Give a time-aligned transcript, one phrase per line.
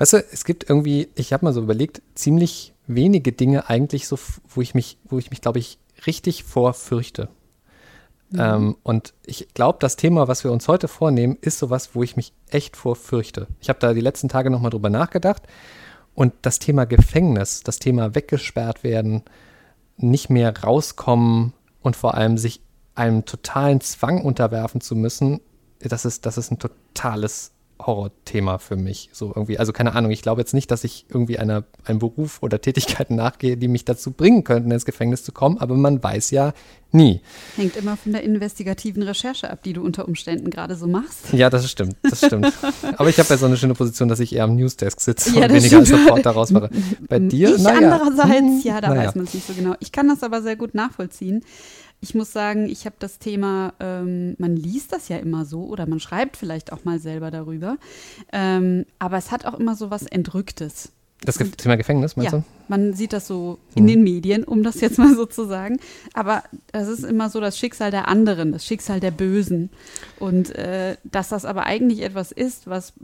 [0.00, 4.18] Weißt du, es gibt irgendwie, ich habe mal so überlegt, ziemlich wenige Dinge eigentlich so,
[4.48, 7.28] wo ich mich, wo ich mich, glaube ich, richtig vorfürchte.
[8.30, 8.40] Mhm.
[8.40, 12.16] Ähm, und ich glaube, das Thema, was wir uns heute vornehmen, ist sowas, wo ich
[12.16, 13.46] mich echt vorfürchte.
[13.60, 15.42] Ich habe da die letzten Tage nochmal drüber nachgedacht.
[16.14, 19.22] Und das Thema Gefängnis, das Thema weggesperrt werden,
[19.98, 22.62] nicht mehr rauskommen und vor allem sich
[22.94, 25.42] einem totalen Zwang unterwerfen zu müssen,
[25.78, 27.52] das ist, das ist ein totales
[27.86, 29.10] Horrorthema für mich.
[29.12, 32.42] So irgendwie, also keine Ahnung, ich glaube jetzt nicht, dass ich irgendwie einer, einem Beruf
[32.42, 36.30] oder Tätigkeiten nachgehe, die mich dazu bringen könnten, ins Gefängnis zu kommen, aber man weiß
[36.30, 36.52] ja
[36.92, 37.20] nie.
[37.56, 41.32] Hängt immer von der investigativen Recherche ab, die du unter Umständen gerade so machst.
[41.32, 42.52] Ja, das stimmt, das stimmt.
[42.96, 45.46] aber ich habe ja so eine schöne Position, dass ich eher am Newsdesk sitze ja,
[45.46, 46.70] und weniger als Reporter rausfahre.
[47.08, 47.54] Bei dir?
[47.54, 47.92] Ich naja.
[47.92, 49.08] andererseits, ja, da naja.
[49.08, 49.74] weiß man es nicht so genau.
[49.80, 51.44] Ich kann das aber sehr gut nachvollziehen
[52.00, 55.86] ich muss sagen, ich habe das Thema, ähm, man liest das ja immer so oder
[55.86, 57.76] man schreibt vielleicht auch mal selber darüber,
[58.32, 60.92] ähm, aber es hat auch immer so was Entrücktes.
[61.22, 62.44] Das Ge Thema Gefängnis, meinst ja, du?
[62.68, 63.88] Man sieht das so in hm.
[63.88, 65.78] den Medien, um das jetzt mal so zu sagen.
[66.14, 69.68] Aber das ist immer so das Schicksal der anderen, das Schicksal der Bösen.
[70.18, 72.94] Und äh, dass das aber eigentlich etwas ist, was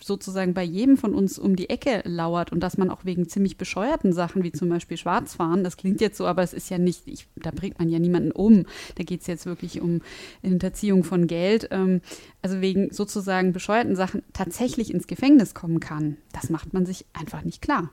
[0.00, 3.56] sozusagen bei jedem von uns um die Ecke lauert und dass man auch wegen ziemlich
[3.56, 7.06] bescheuerten Sachen wie zum Beispiel Schwarzfahren, das klingt jetzt so, aber es ist ja nicht,
[7.06, 8.66] ich, da bringt man ja niemanden um.
[8.96, 10.02] Da geht es jetzt wirklich um
[10.42, 11.68] Hinterziehung von Geld.
[11.70, 12.00] Ähm,
[12.42, 16.16] also wegen sozusagen bescheuerten Sachen tatsächlich ins Gefängnis kommen kann.
[16.32, 17.90] Das macht man sich einfach nicht klar.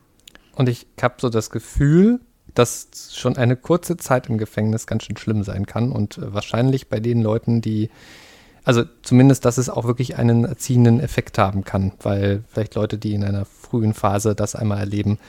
[0.56, 2.20] Und ich habe so das Gefühl,
[2.54, 6.90] dass schon eine kurze Zeit im Gefängnis ganz schön schlimm sein kann und äh, wahrscheinlich
[6.90, 7.90] bei den Leuten, die
[8.64, 13.14] also zumindest, dass es auch wirklich einen erziehenden Effekt haben kann, weil vielleicht Leute, die
[13.14, 15.20] in einer frühen Phase das einmal erleben,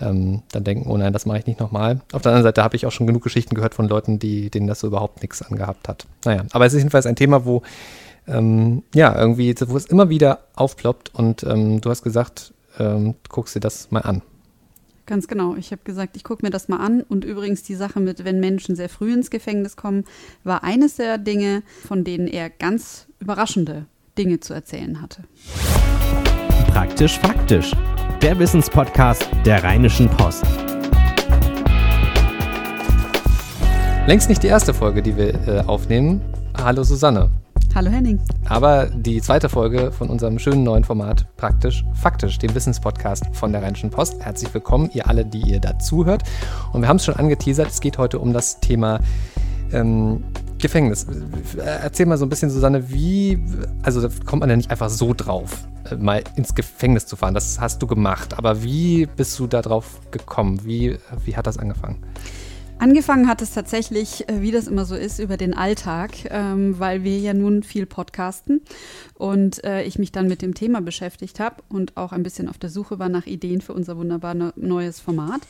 [0.00, 2.00] ähm, dann denken, oh nein, das mache ich nicht nochmal.
[2.12, 4.66] Auf der anderen Seite habe ich auch schon genug Geschichten gehört von Leuten, die, denen
[4.66, 6.06] das so überhaupt nichts angehabt hat.
[6.24, 7.62] Naja, aber es ist jedenfalls ein Thema, wo
[8.26, 13.54] ähm, ja, irgendwie, wo es immer wieder aufploppt und ähm, du hast gesagt, ähm, guckst
[13.54, 14.22] dir das mal an.
[15.06, 15.56] Ganz genau.
[15.56, 17.02] Ich habe gesagt, ich gucke mir das mal an.
[17.02, 20.04] Und übrigens die Sache mit, wenn Menschen sehr früh ins Gefängnis kommen,
[20.44, 25.24] war eines der Dinge, von denen er ganz überraschende Dinge zu erzählen hatte.
[26.68, 27.72] Praktisch faktisch.
[28.20, 30.44] Der Wissenspodcast der Rheinischen Post.
[34.06, 36.20] Längst nicht die erste Folge, die wir äh, aufnehmen.
[36.56, 37.30] Hallo Susanne.
[37.74, 38.20] Hallo Henning.
[38.50, 43.62] Aber die zweite Folge von unserem schönen neuen Format, praktisch faktisch, dem Wissenspodcast von der
[43.62, 44.22] Rheinischen Post.
[44.22, 46.22] Herzlich willkommen, ihr alle, die ihr dazuhört.
[46.74, 49.00] Und wir haben es schon angeteasert, es geht heute um das Thema
[49.72, 50.22] ähm,
[50.58, 51.06] Gefängnis.
[51.56, 53.42] Erzähl mal so ein bisschen, Susanne, wie,
[53.82, 57.32] also da kommt man ja nicht einfach so drauf, äh, mal ins Gefängnis zu fahren.
[57.32, 58.36] Das hast du gemacht.
[58.36, 60.60] Aber wie bist du da drauf gekommen?
[60.64, 61.96] Wie, wie hat das angefangen?
[62.82, 67.04] Angefangen hat es tatsächlich, äh, wie das immer so ist, über den Alltag, ähm, weil
[67.04, 68.60] wir ja nun viel podcasten
[69.14, 72.58] und äh, ich mich dann mit dem Thema beschäftigt habe und auch ein bisschen auf
[72.58, 75.42] der Suche war nach Ideen für unser wunderbar neues Format.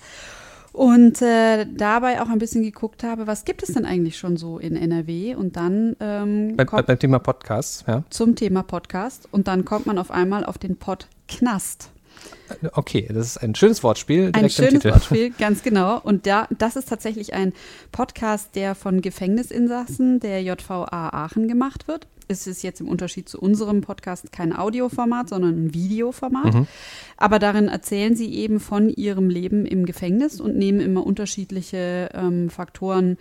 [0.75, 4.59] Und äh, dabei auch ein bisschen geguckt habe, was gibt es denn eigentlich schon so
[4.59, 5.35] in NRW?
[5.35, 8.05] Und dann ähm, Bei, beim Thema Podcast, ja.
[8.11, 9.27] Zum Thema Podcast.
[9.31, 11.93] Und dann kommt man auf einmal auf den Pod Knast.
[12.73, 14.33] Okay, das ist ein schönes Wortspiel.
[14.33, 16.01] Direkt ein schönes Wortspiel, ganz genau.
[16.01, 17.53] Und da, das ist tatsächlich ein
[17.93, 22.07] Podcast, der von Gefängnisinsassen der JVA Aachen gemacht wird
[22.41, 26.55] ist es jetzt im Unterschied zu unserem Podcast kein Audioformat, sondern ein Videoformat.
[26.55, 26.67] Mhm.
[27.17, 32.51] Aber darin erzählen sie eben von ihrem Leben im Gefängnis und nehmen immer unterschiedliche ähm,
[32.51, 33.19] Faktoren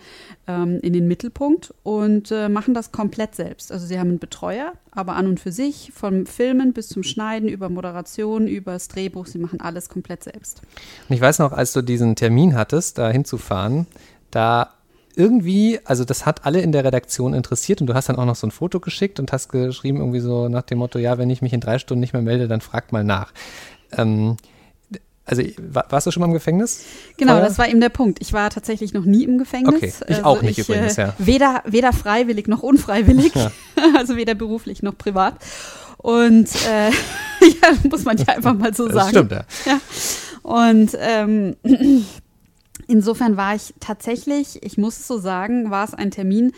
[0.48, 3.70] ähm, in den Mittelpunkt und äh, machen das komplett selbst.
[3.70, 7.48] Also sie haben einen Betreuer, aber an und für sich, vom Filmen bis zum Schneiden,
[7.48, 10.62] über Moderation, über das Drehbuch, sie machen alles komplett selbst.
[11.08, 13.86] Und ich weiß noch, als du diesen Termin hattest, da hinzufahren,
[14.30, 14.74] da
[15.16, 18.36] irgendwie, also das hat alle in der Redaktion interessiert und du hast dann auch noch
[18.36, 21.42] so ein Foto geschickt und hast geschrieben irgendwie so nach dem Motto, ja, wenn ich
[21.42, 23.32] mich in drei Stunden nicht mehr melde, dann fragt mal nach.
[23.92, 24.36] Ähm,
[25.24, 26.84] also warst du schon mal im Gefängnis?
[27.16, 28.18] Genau, das war eben der Punkt.
[28.20, 29.74] Ich war tatsächlich noch nie im Gefängnis.
[29.74, 31.14] Okay, ich also auch nicht ich, übrigens, ja.
[31.18, 33.52] Weder, weder freiwillig noch unfreiwillig, ja.
[33.96, 35.34] also weder beruflich noch privat.
[35.98, 36.90] Und äh,
[37.40, 38.96] ja, muss man ja einfach mal so sagen.
[38.98, 39.44] Das stimmt, ja.
[39.66, 39.80] ja.
[40.42, 41.56] Und ähm,
[42.92, 46.52] Insofern war ich tatsächlich, ich muss es so sagen, war es ein Termin,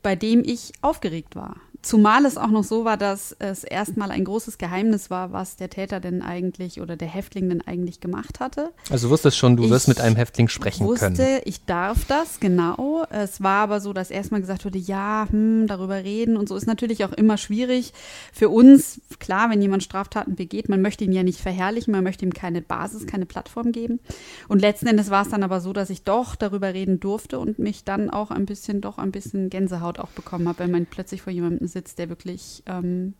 [0.00, 1.56] bei dem ich aufgeregt war.
[1.82, 5.68] Zumal es auch noch so war, dass es erstmal ein großes Geheimnis war, was der
[5.68, 8.70] Täter denn eigentlich oder der Häftling denn eigentlich gemacht hatte.
[8.88, 11.18] Also du wusstest schon, du ich wirst mit einem Häftling sprechen wusste, können.
[11.18, 13.04] wusste, ich darf das, genau.
[13.10, 16.68] Es war aber so, dass erstmal gesagt wurde, ja, hm, darüber reden und so ist
[16.68, 17.92] natürlich auch immer schwierig
[18.32, 19.00] für uns.
[19.18, 22.62] Klar, wenn jemand Straftaten begeht, man möchte ihn ja nicht verherrlichen, man möchte ihm keine
[22.62, 23.98] Basis, keine Plattform geben.
[24.46, 27.58] Und letzten Endes war es dann aber so, dass ich doch darüber reden durfte und
[27.58, 31.22] mich dann auch ein bisschen, doch ein bisschen Gänsehaut auch bekommen habe, wenn man plötzlich
[31.22, 33.14] vor jemandem sitzt, der wirklich ähm,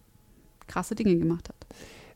[0.67, 1.67] krasse Dinge gemacht hat.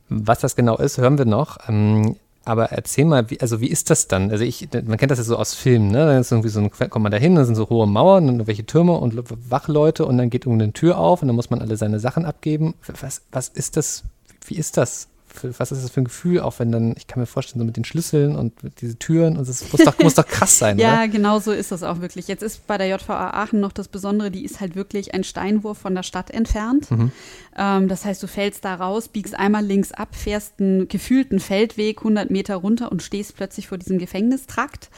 [0.09, 1.69] Was das genau ist, hören wir noch.
[1.69, 4.31] Ähm, aber erzähl mal, wie, also wie ist das dann?
[4.31, 6.07] Also ich, man kennt das ja so aus Filmen, ne?
[6.07, 8.47] Dann ist irgendwie so ein, kommt man da hin, dann sind so hohe Mauern und
[8.47, 11.77] welche Türme und Wachleute und dann geht irgendeine Tür auf und dann muss man alle
[11.77, 12.75] seine Sachen abgeben.
[13.01, 14.05] Was, was ist das?
[14.47, 15.09] Wie ist das?
[15.43, 17.77] Was ist das für ein Gefühl, auch wenn dann, ich kann mir vorstellen, so mit
[17.77, 21.09] den Schlüsseln und diese Türen und das muss doch, muss doch krass sein, Ja, oder?
[21.09, 22.29] genau so ist das auch wirklich.
[22.29, 25.79] Jetzt ist bei der JVA Aachen noch das Besondere, die ist halt wirklich ein Steinwurf
[25.79, 26.91] von der Stadt entfernt.
[26.91, 27.13] Mhm.
[27.57, 31.99] Ähm, das heißt, du fällst da raus, biegst einmal links ab, fährst einen gefühlten Feldweg
[31.99, 34.91] 100 Meter runter und stehst plötzlich vor diesem Gefängnistrakt.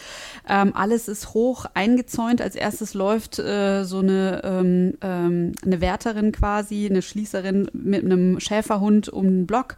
[0.48, 2.40] Ähm, alles ist hoch eingezäunt.
[2.40, 8.40] Als erstes läuft äh, so eine, ähm, ähm eine Wärterin quasi, eine Schließerin mit einem
[8.40, 9.76] Schäferhund um den Block.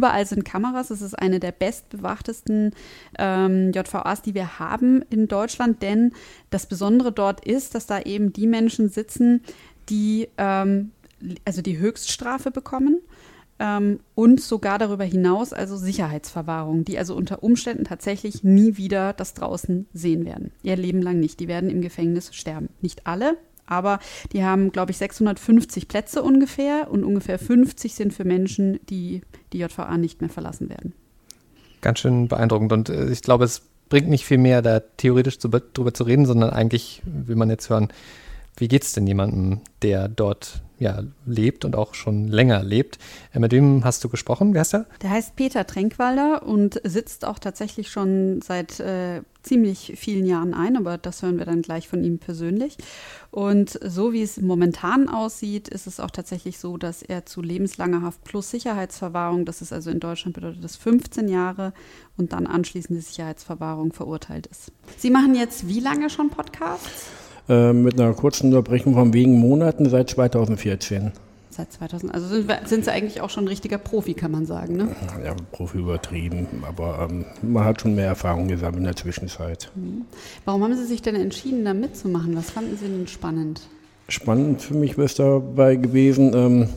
[0.00, 0.88] Überall sind Kameras.
[0.88, 2.74] Es ist eine der bestbewachtesten
[3.18, 6.12] ähm, JVAs, die wir haben in Deutschland, denn
[6.48, 9.42] das Besondere dort ist, dass da eben die Menschen sitzen,
[9.90, 10.92] die ähm,
[11.44, 13.00] also die Höchststrafe bekommen
[13.58, 19.34] ähm, und sogar darüber hinaus also Sicherheitsverwahrung, die also unter Umständen tatsächlich nie wieder das
[19.34, 20.50] draußen sehen werden.
[20.62, 21.40] Ihr Leben lang nicht.
[21.40, 22.70] Die werden im Gefängnis sterben.
[22.80, 23.36] Nicht alle,
[23.70, 23.98] aber
[24.32, 29.22] die haben, glaube ich, 650 Plätze ungefähr und ungefähr 50 sind für Menschen, die
[29.52, 30.92] die JVA nicht mehr verlassen werden.
[31.80, 35.48] Ganz schön beeindruckend und äh, ich glaube, es bringt nicht viel mehr, da theoretisch zu,
[35.48, 37.88] drüber zu reden, sondern eigentlich will man jetzt hören,
[38.56, 42.98] wie geht es denn jemandem, der dort ja, lebt und auch schon länger lebt.
[43.34, 44.54] Äh, mit wem hast du gesprochen?
[44.54, 44.86] Wer ist der?
[45.02, 50.78] Der heißt Peter Tränkwalder und sitzt auch tatsächlich schon seit äh, ziemlich vielen Jahren ein,
[50.78, 52.78] aber das hören wir dann gleich von ihm persönlich.
[53.30, 58.00] Und so wie es momentan aussieht, ist es auch tatsächlich so, dass er zu lebenslanger
[58.00, 61.74] Haft plus Sicherheitsverwahrung, das ist also in Deutschland bedeutet das 15 Jahre
[62.16, 64.72] und dann anschließende Sicherheitsverwahrung verurteilt ist.
[64.96, 67.10] Sie machen jetzt wie lange schon Podcasts?
[67.50, 71.10] Äh, mit einer kurzen Unterbrechung von wenigen Monaten seit 2014.
[71.50, 74.76] Seit 2000, also sind, sind, Sie eigentlich auch schon ein richtiger Profi, kann man sagen,
[74.76, 74.88] ne?
[75.24, 79.68] Ja, Profi übertrieben, aber ähm, man hat schon mehr Erfahrung gesammelt in der Zwischenzeit.
[79.74, 80.02] Mhm.
[80.44, 82.36] Warum haben Sie sich denn entschieden, da mitzumachen?
[82.36, 83.62] Was fanden Sie denn spannend?
[84.08, 86.68] Spannend für mich wäre es dabei gewesen, ähm,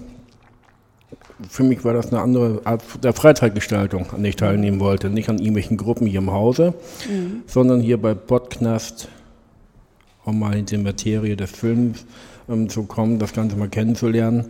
[1.50, 5.12] für mich war das eine andere Art der Freizeitgestaltung, an der ich teilnehmen wollte.
[5.12, 6.74] Nicht an irgendwelchen Gruppen hier im Hause,
[7.08, 7.44] mhm.
[7.46, 9.08] sondern hier bei Podknast
[10.26, 12.06] um mal in die Materie des Films
[12.50, 14.46] ähm, zu kommen, das Ganze mal kennenzulernen,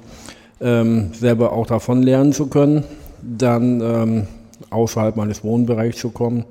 [0.61, 2.83] ähm, selber auch davon lernen zu können,
[3.21, 4.27] dann ähm,
[4.69, 6.45] außerhalb meines Wohnbereichs zu kommen.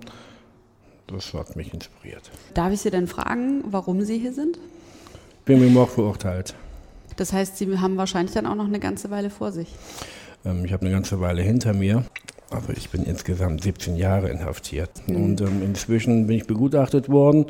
[1.06, 2.30] Das hat mich inspiriert.
[2.54, 4.58] Darf ich Sie denn fragen, warum Sie hier sind?
[5.44, 6.54] Bin mit Mord verurteilt.
[7.16, 9.68] Das heißt, Sie haben wahrscheinlich dann auch noch eine ganze Weile vor sich.
[10.44, 12.04] Ähm, ich habe eine ganze Weile hinter mir.
[12.52, 14.90] Also ich bin insgesamt 17 Jahre inhaftiert.
[15.06, 15.16] Mhm.
[15.16, 17.46] Und ähm, inzwischen bin ich begutachtet worden.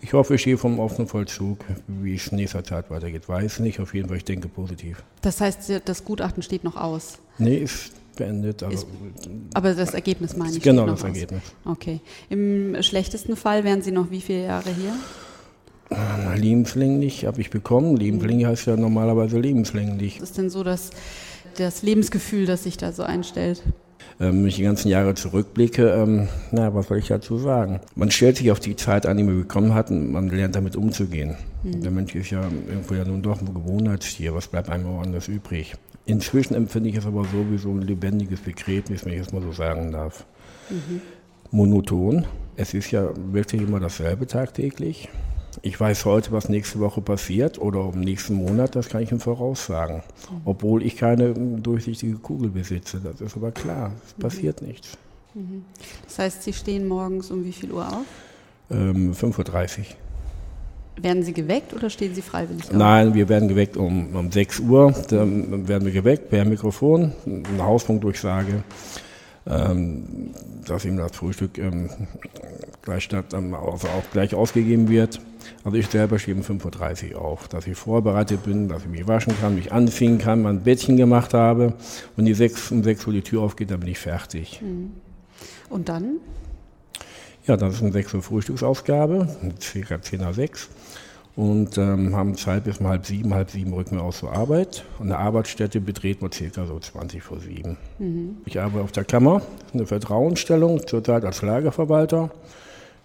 [0.00, 1.64] Ich hoffe, ich stehe vom offenen Vollzug.
[1.86, 3.80] Wie es in nächster Zeit weitergeht, weiß nicht.
[3.80, 5.02] Auf jeden Fall, ich denke positiv.
[5.22, 7.18] Das heißt, das Gutachten steht noch aus?
[7.38, 8.62] Nee, ist beendet.
[8.62, 10.62] Also ist, aber das Ergebnis meine ich.
[10.62, 11.08] Genau, das aus.
[11.08, 11.42] Ergebnis.
[11.64, 12.00] Okay.
[12.28, 14.92] Im schlechtesten Fall wären Sie noch wie viele Jahre hier?
[16.36, 17.96] lebenslänglich habe ich bekommen.
[17.96, 20.20] Lebenslänglich heißt ja normalerweise lebenslänglich.
[20.20, 20.90] Was ist denn so das,
[21.56, 23.62] das Lebensgefühl, das sich da so einstellt?
[24.20, 27.80] Ähm, wenn ich die ganzen Jahre zurückblicke, ähm, na, was soll ich dazu sagen?
[27.96, 30.76] Man stellt sich auf die Zeit an, die man bekommen hat und man lernt damit
[30.76, 31.36] umzugehen.
[31.62, 31.82] Mhm.
[31.82, 35.28] Der Mensch ist ja irgendwo ja nun doch ein Gewohnheitstier, was bleibt einem auch anders
[35.28, 35.74] übrig?
[36.06, 39.90] Inzwischen empfinde ich es aber sowieso ein lebendiges Begräbnis, wenn ich es mal so sagen
[39.90, 40.24] darf.
[40.70, 41.00] Mhm.
[41.50, 42.26] Monoton.
[42.56, 45.08] Es ist ja wirklich immer dasselbe tagtäglich.
[45.66, 49.18] Ich weiß heute, was nächste Woche passiert oder im nächsten Monat, das kann ich im
[49.18, 50.02] Voraus sagen.
[50.30, 50.40] Mhm.
[50.44, 53.00] Obwohl ich keine durchsichtige Kugel besitze.
[53.02, 54.20] Das ist aber klar, es mhm.
[54.20, 54.98] passiert nichts.
[55.32, 55.64] Mhm.
[56.04, 58.04] Das heißt, Sie stehen morgens um wie viel Uhr auf?
[58.70, 59.84] Ähm, 5.30 Uhr.
[61.02, 62.76] Werden Sie geweckt oder stehen Sie freiwillig auf?
[62.76, 64.92] Nein, wir werden geweckt um, um 6 Uhr.
[65.08, 68.62] Dann werden wir geweckt per Mikrofon, eine Hausfunkdurchsage
[69.46, 70.30] ähm,
[70.66, 71.90] dass ihm das Frühstück ähm,
[72.82, 75.20] gleich, statt, ähm, also auch gleich ausgegeben wird.
[75.64, 79.06] Also ich selber stehe um 5.30 Uhr auf, dass ich vorbereitet bin, dass ich mich
[79.06, 81.74] waschen kann, mich anziehen kann, mein Bettchen gemacht habe
[82.16, 84.60] und die 6, um 6 Uhr die Tür aufgeht, dann bin ich fertig.
[84.62, 84.92] Mhm.
[85.68, 86.16] Und dann?
[87.46, 89.28] Ja, das ist um 6 Uhr Frühstücksaufgabe,
[89.60, 90.70] circa 10 nach 6
[91.36, 94.84] und ähm, haben Zeit bis um halb sieben, halb sieben rücken wir aus zur Arbeit.
[94.98, 97.76] Und eine Arbeitsstätte betreten wir circa so 20 vor sieben.
[97.98, 98.36] Mhm.
[98.46, 102.30] Ich arbeite auf der Kammer, eine Vertrauensstellung, zurzeit als Lagerverwalter.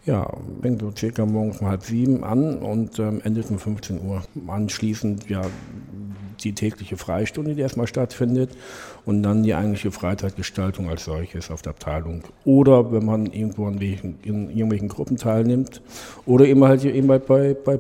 [0.06, 0.32] Ja,
[0.62, 4.24] fängt so circa morgens um halb sieben an und ähm, endet um 15 Uhr.
[4.48, 5.42] Anschließend ja
[6.43, 8.51] die tägliche Freistunde, die erstmal stattfindet
[9.05, 12.24] und dann die eigentliche Freizeitgestaltung als solches auf der Abteilung.
[12.46, 13.79] Oder wenn man irgendwo in,
[14.24, 15.81] irgendwelchen Gruppen teilnimmt
[16.25, 17.77] oder eben halt eben bei, bei, bei.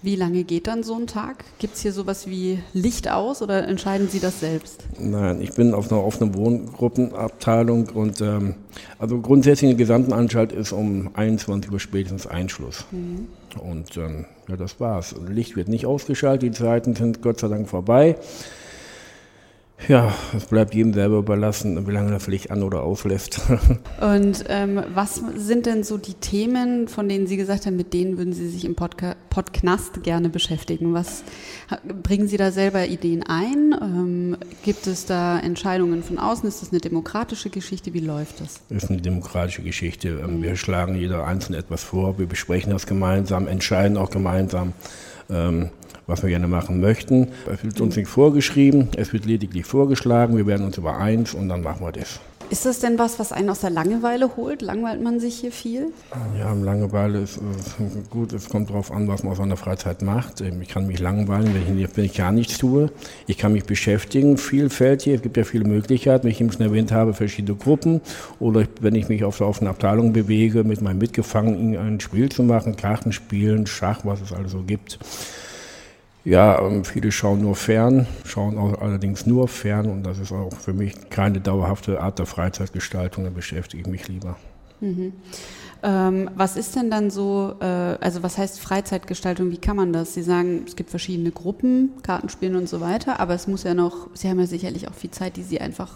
[0.00, 1.44] Wie lange geht dann so ein Tag?
[1.58, 4.84] Gibt es hier sowas wie Licht aus oder entscheiden Sie das selbst?
[4.96, 8.54] Nein, ich bin auf einer offenen Wohngruppenabteilung und ähm,
[9.00, 12.84] also grundsätzlich in der gesamten Anstalt ist um 21 Uhr spätestens Einschluss.
[12.92, 13.26] Mhm.
[13.60, 15.16] Und ähm, ja, das war's.
[15.28, 18.16] Licht wird nicht ausgeschaltet, die Zeiten sind Gott sei Dank vorbei.
[19.86, 23.40] Ja, es bleibt jedem selber überlassen, wie lange er vielleicht an- oder auslässt.
[24.00, 28.18] Und ähm, was sind denn so die Themen, von denen Sie gesagt haben, mit denen
[28.18, 30.94] würden Sie sich im Podca Podcast gerne beschäftigen?
[30.94, 31.22] Was
[32.02, 33.74] bringen Sie da selber Ideen ein?
[33.80, 36.48] Ähm, gibt es da Entscheidungen von außen?
[36.48, 37.94] Ist das eine demokratische Geschichte?
[37.94, 38.60] Wie läuft das?
[38.68, 40.20] Das ist eine demokratische Geschichte.
[40.22, 44.72] Ähm, wir schlagen jeder einzelne etwas vor, wir besprechen das gemeinsam, entscheiden auch gemeinsam.
[45.30, 45.70] Ähm,
[46.08, 47.28] was wir gerne machen möchten.
[47.46, 51.48] Es wird uns nicht vorgeschrieben, es wird lediglich vorgeschlagen, wir werden uns über eins und
[51.48, 52.18] dann machen wir das.
[52.50, 54.62] Ist das denn was, was einen aus der Langeweile holt?
[54.62, 55.92] Langweilt man sich hier viel?
[56.38, 58.32] Ja, Langeweile ist, ist gut.
[58.32, 60.40] Es kommt darauf an, was man aus seiner Freizeit macht.
[60.40, 62.90] Ich kann mich langweilen, wenn ich, wenn ich gar nichts tue.
[63.26, 65.12] Ich kann mich beschäftigen, vielfältig.
[65.12, 68.00] Es gibt ja viele Möglichkeiten, wie ich eben schon erwähnt habe, verschiedene Gruppen.
[68.40, 72.42] Oder wenn ich mich auf der offenen Abteilung bewege, mit meinen Mitgefangenen ein Spiel zu
[72.42, 74.98] machen, Karten spielen, Schach, was es also gibt.
[76.28, 80.52] Ja, ähm, viele schauen nur fern, schauen auch allerdings nur fern und das ist auch
[80.52, 84.36] für mich keine dauerhafte Art der Freizeitgestaltung, da beschäftige ich mich lieber.
[84.80, 85.14] Mhm.
[85.82, 90.12] Ähm, was ist denn dann so, äh, also was heißt Freizeitgestaltung, wie kann man das?
[90.12, 94.10] Sie sagen, es gibt verschiedene Gruppen, Kartenspielen und so weiter, aber es muss ja noch,
[94.12, 95.94] Sie haben ja sicherlich auch viel Zeit, die Sie einfach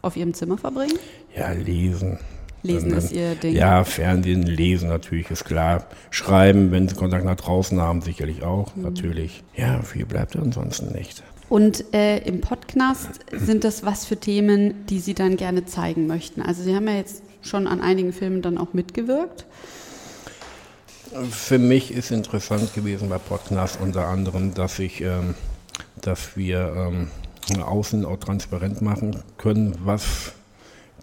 [0.00, 0.96] auf Ihrem Zimmer verbringen?
[1.36, 2.20] Ja, lesen.
[2.66, 3.54] Lesen ist Ihr Ding.
[3.54, 5.86] Ja, Fernsehen, Lesen natürlich ist klar.
[6.10, 8.82] Schreiben, wenn Sie Kontakt nach draußen haben, sicherlich auch, mhm.
[8.82, 9.42] natürlich.
[9.54, 11.22] Ja, viel bleibt ansonsten nicht.
[11.48, 16.42] Und äh, im Podcast sind das was für Themen, die Sie dann gerne zeigen möchten?
[16.42, 19.46] Also Sie haben ja jetzt schon an einigen Filmen dann auch mitgewirkt.
[21.30, 25.34] Für mich ist interessant gewesen bei Podcast unter anderem, dass ich, ähm,
[26.00, 30.32] dass wir ähm, außen auch transparent machen können, was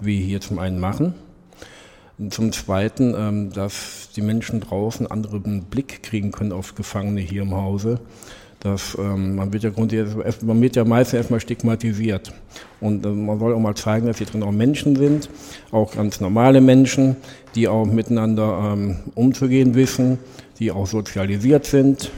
[0.01, 1.15] wir hier zum einen machen
[2.29, 7.55] zum Zweiten, ähm, dass die Menschen draußen anderen Blick kriegen können auf Gefangene hier im
[7.55, 7.99] Hause.
[8.59, 12.31] Das, ähm, man, wird ja man wird ja meistens erstmal stigmatisiert.
[12.79, 15.29] Und äh, man soll auch mal zeigen, dass hier drin auch Menschen sind,
[15.71, 17.17] auch ganz normale Menschen,
[17.55, 20.17] die auch miteinander ähm, umzugehen wissen,
[20.59, 22.09] die auch sozialisiert sind.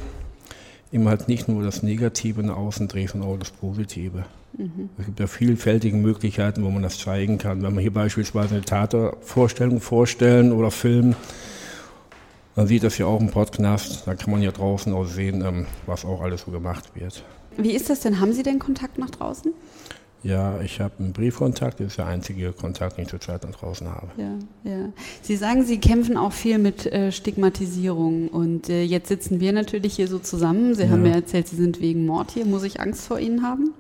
[0.92, 4.26] Immer halt nicht nur das Negative nach außen dreht, sondern auch das Positive.
[4.58, 4.90] Mhm.
[4.98, 7.62] Es gibt ja vielfältige Möglichkeiten, wo man das zeigen kann.
[7.62, 11.16] Wenn man hier beispielsweise eine Theatervorstellung vorstellen oder filmen,
[12.56, 14.04] dann sieht das ja auch im Podcast.
[14.06, 17.24] Da kann man ja draußen auch sehen, ähm, was auch alles so gemacht wird.
[17.58, 18.20] Wie ist das denn?
[18.20, 19.54] Haben Sie denn Kontakt nach draußen?
[20.24, 23.88] Ja, ich habe einen Briefkontakt, das ist der einzige Kontakt, den ich zurzeit nach draußen
[23.88, 24.08] habe.
[24.18, 24.34] Ja,
[24.64, 24.90] ja.
[25.22, 29.96] Sie sagen, Sie kämpfen auch viel mit äh, Stigmatisierung und äh, jetzt sitzen wir natürlich
[29.96, 30.74] hier so zusammen.
[30.74, 30.90] Sie ja.
[30.90, 32.46] haben mir erzählt, Sie sind wegen Mord hier.
[32.46, 33.76] Muss ich Angst vor Ihnen haben?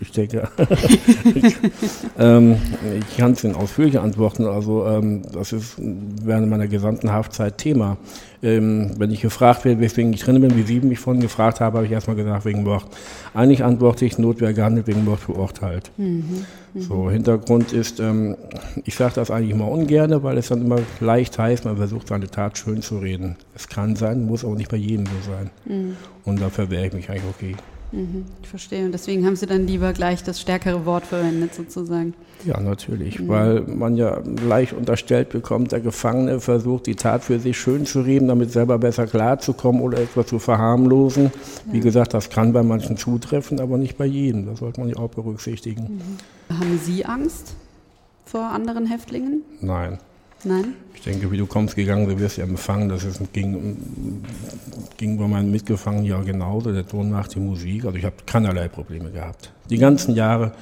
[0.00, 0.48] Ich denke,
[2.18, 2.56] ähm,
[2.98, 4.44] ich kann es Ihnen ausführlich antworten.
[4.44, 7.96] Also ähm, das ist während meiner gesamten Haftzeit Thema.
[8.40, 11.76] Ähm, wenn ich gefragt werde, weswegen ich drin bin, wie Sie mich vorhin gefragt haben,
[11.76, 12.86] habe ich erstmal gesagt, wegen Mord.
[13.34, 15.90] Eigentlich antworte ich, Notwehr gehandelt, wegen Mord verurteilt.
[15.96, 16.44] Mhm,
[16.74, 16.82] mh.
[16.82, 18.36] So, Hintergrund ist, ähm,
[18.84, 22.28] ich sage das eigentlich immer ungern, weil es dann immer leicht heißt, man versucht seine
[22.28, 23.36] Tat schön zu reden.
[23.54, 25.50] Es kann sein, muss aber nicht bei jedem so sein.
[25.64, 25.96] Mhm.
[26.24, 27.56] Und dafür wäre ich mich eigentlich okay.
[27.92, 28.84] Mhm, ich verstehe.
[28.84, 32.14] Und deswegen haben Sie dann lieber gleich das stärkere Wort verwendet, sozusagen.
[32.44, 33.28] Ja, natürlich, mhm.
[33.28, 38.00] weil man ja leicht unterstellt bekommt, der Gefangene versucht, die Tat für sich schön zu
[38.00, 41.24] reden, damit selber besser klarzukommen oder etwas zu verharmlosen.
[41.24, 41.72] Ja.
[41.72, 44.46] Wie gesagt, das kann bei manchen zutreffen, aber nicht bei jedem.
[44.46, 46.00] Das sollte man ja auch berücksichtigen.
[46.50, 46.54] Mhm.
[46.58, 47.54] Haben Sie Angst
[48.24, 49.42] vor anderen Häftlingen?
[49.60, 49.98] Nein.
[50.44, 50.74] Nein?
[50.94, 52.88] Ich denke, wie du kommst gegangen, du wirst ja empfangen.
[52.88, 53.76] Das ist, ging,
[54.96, 56.72] ging bei meinen Mitgefangenen ja genauso.
[56.72, 57.84] Der Ton macht die Musik.
[57.84, 59.52] Also ich habe keinerlei Probleme gehabt.
[59.70, 60.52] Die ganzen Jahre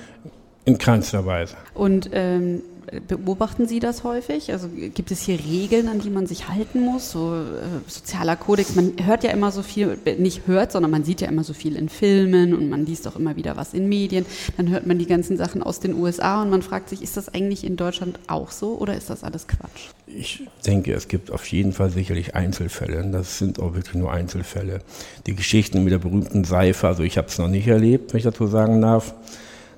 [0.65, 1.57] in keinster Weise.
[1.75, 2.63] Und ähm,
[3.09, 4.53] Beobachten Sie das häufig?
[4.53, 7.11] Also gibt es hier Regeln, an die man sich halten muss?
[7.11, 8.77] So äh, sozialer Kodex.
[8.77, 11.75] Man hört ja immer so viel, nicht hört, sondern man sieht ja immer so viel
[11.75, 14.25] in Filmen und man liest auch immer wieder was in Medien.
[14.57, 17.29] Dann hört man die ganzen Sachen aus den USA und man fragt sich, ist das
[17.29, 19.91] eigentlich in Deutschland auch so oder ist das alles Quatsch?
[20.07, 23.05] Ich denke, es gibt auf jeden Fall sicherlich Einzelfälle.
[23.11, 24.81] Das sind auch wirklich nur Einzelfälle.
[25.27, 28.25] Die Geschichten mit der berühmten Seife, also ich habe es noch nicht erlebt, wenn ich
[28.25, 29.13] dazu sagen darf.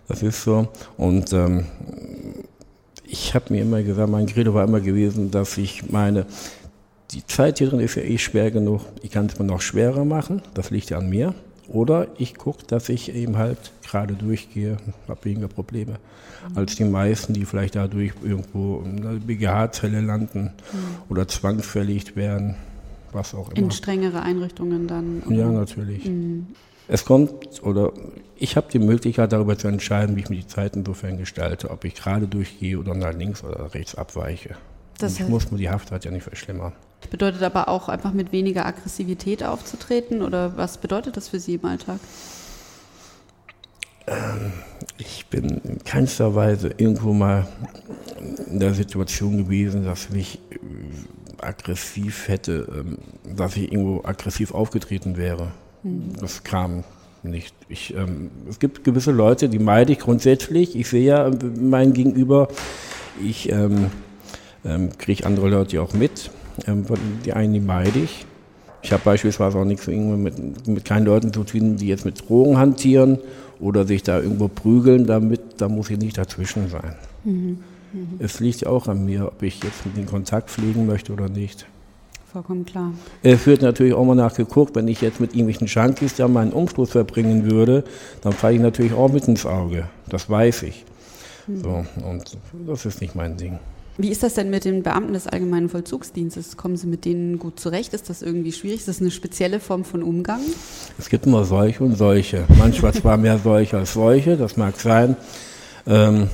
[0.08, 0.68] Das ist so.
[0.96, 1.66] Und ähm,
[3.08, 6.26] ich habe mir immer gesagt, mein Credo war immer gewesen, dass ich meine,
[7.10, 10.04] die Zeit hier drin ist ja eh schwer genug, ich kann es mir noch schwerer
[10.04, 11.34] machen, das liegt ja an mir.
[11.68, 15.98] Oder ich gucke, dass ich eben halt gerade durchgehe, habe weniger Probleme
[16.54, 20.78] als die meisten, die vielleicht dadurch irgendwo in einer BGH-Zelle landen mhm.
[21.08, 22.56] oder zwangsverlegt werden.
[23.12, 23.58] was auch immer.
[23.58, 25.22] In strengere Einrichtungen dann.
[25.28, 26.04] Ja, natürlich.
[26.04, 26.48] Mhm.
[26.90, 27.92] Es kommt, oder
[28.36, 31.84] ich habe die Möglichkeit darüber zu entscheiden, wie ich mir die Zeit insofern gestalte, ob
[31.84, 34.56] ich gerade durchgehe oder nach links oder rechts abweiche.
[34.96, 36.72] Das ich muss mir die Haftzeit ja nicht verschlimmern.
[37.10, 41.64] Bedeutet aber auch einfach mit weniger Aggressivität aufzutreten oder was bedeutet das für Sie im
[41.66, 42.00] Alltag?
[44.06, 44.52] Ähm,
[44.96, 47.46] ich bin in keinster Weise irgendwo mal
[48.46, 52.98] in der Situation gewesen, dass ich äh, aggressiv hätte, ähm,
[53.36, 55.52] dass ich irgendwo aggressiv aufgetreten wäre.
[55.82, 56.12] Mhm.
[56.20, 56.84] Das kam
[57.22, 57.54] nicht.
[57.68, 60.76] Ich, ähm, es gibt gewisse Leute, die meide ich grundsätzlich.
[60.76, 61.30] Ich sehe ja
[61.60, 62.48] mein Gegenüber,
[63.22, 63.86] ich ähm,
[64.64, 66.30] ähm, kriege andere Leute auch mit.
[66.66, 66.84] Ähm,
[67.24, 68.26] die einen, die meide ich.
[68.82, 72.58] Ich habe beispielsweise auch nichts mit, mit keinen Leuten zu tun, die jetzt mit Drogen
[72.58, 73.18] hantieren
[73.60, 76.94] oder sich da irgendwo prügeln damit, da muss ich nicht dazwischen sein.
[77.24, 77.58] Mhm.
[77.92, 78.08] Mhm.
[78.20, 81.28] Es liegt ja auch an mir, ob ich jetzt mit den Kontakt pflegen möchte oder
[81.28, 81.66] nicht.
[82.32, 82.92] Vollkommen klar.
[83.22, 86.90] Es wird natürlich auch mal nachgeguckt, wenn ich jetzt mit irgendwelchen Junkies da meinen Umschluss
[86.90, 87.84] verbringen würde,
[88.20, 89.88] dann falle ich natürlich auch mit ins Auge.
[90.08, 90.84] Das weiß ich.
[91.46, 91.62] Mhm.
[91.62, 93.58] So, und das ist nicht mein Ding.
[93.96, 96.56] Wie ist das denn mit den Beamten des Allgemeinen Vollzugsdienstes?
[96.56, 97.94] Kommen Sie mit denen gut zurecht?
[97.94, 98.80] Ist das irgendwie schwierig?
[98.80, 100.40] Ist das eine spezielle Form von Umgang?
[100.98, 102.44] Es gibt immer solche und solche.
[102.58, 105.16] Manchmal zwar mehr solche als solche, das mag sein.
[105.86, 106.28] Ähm,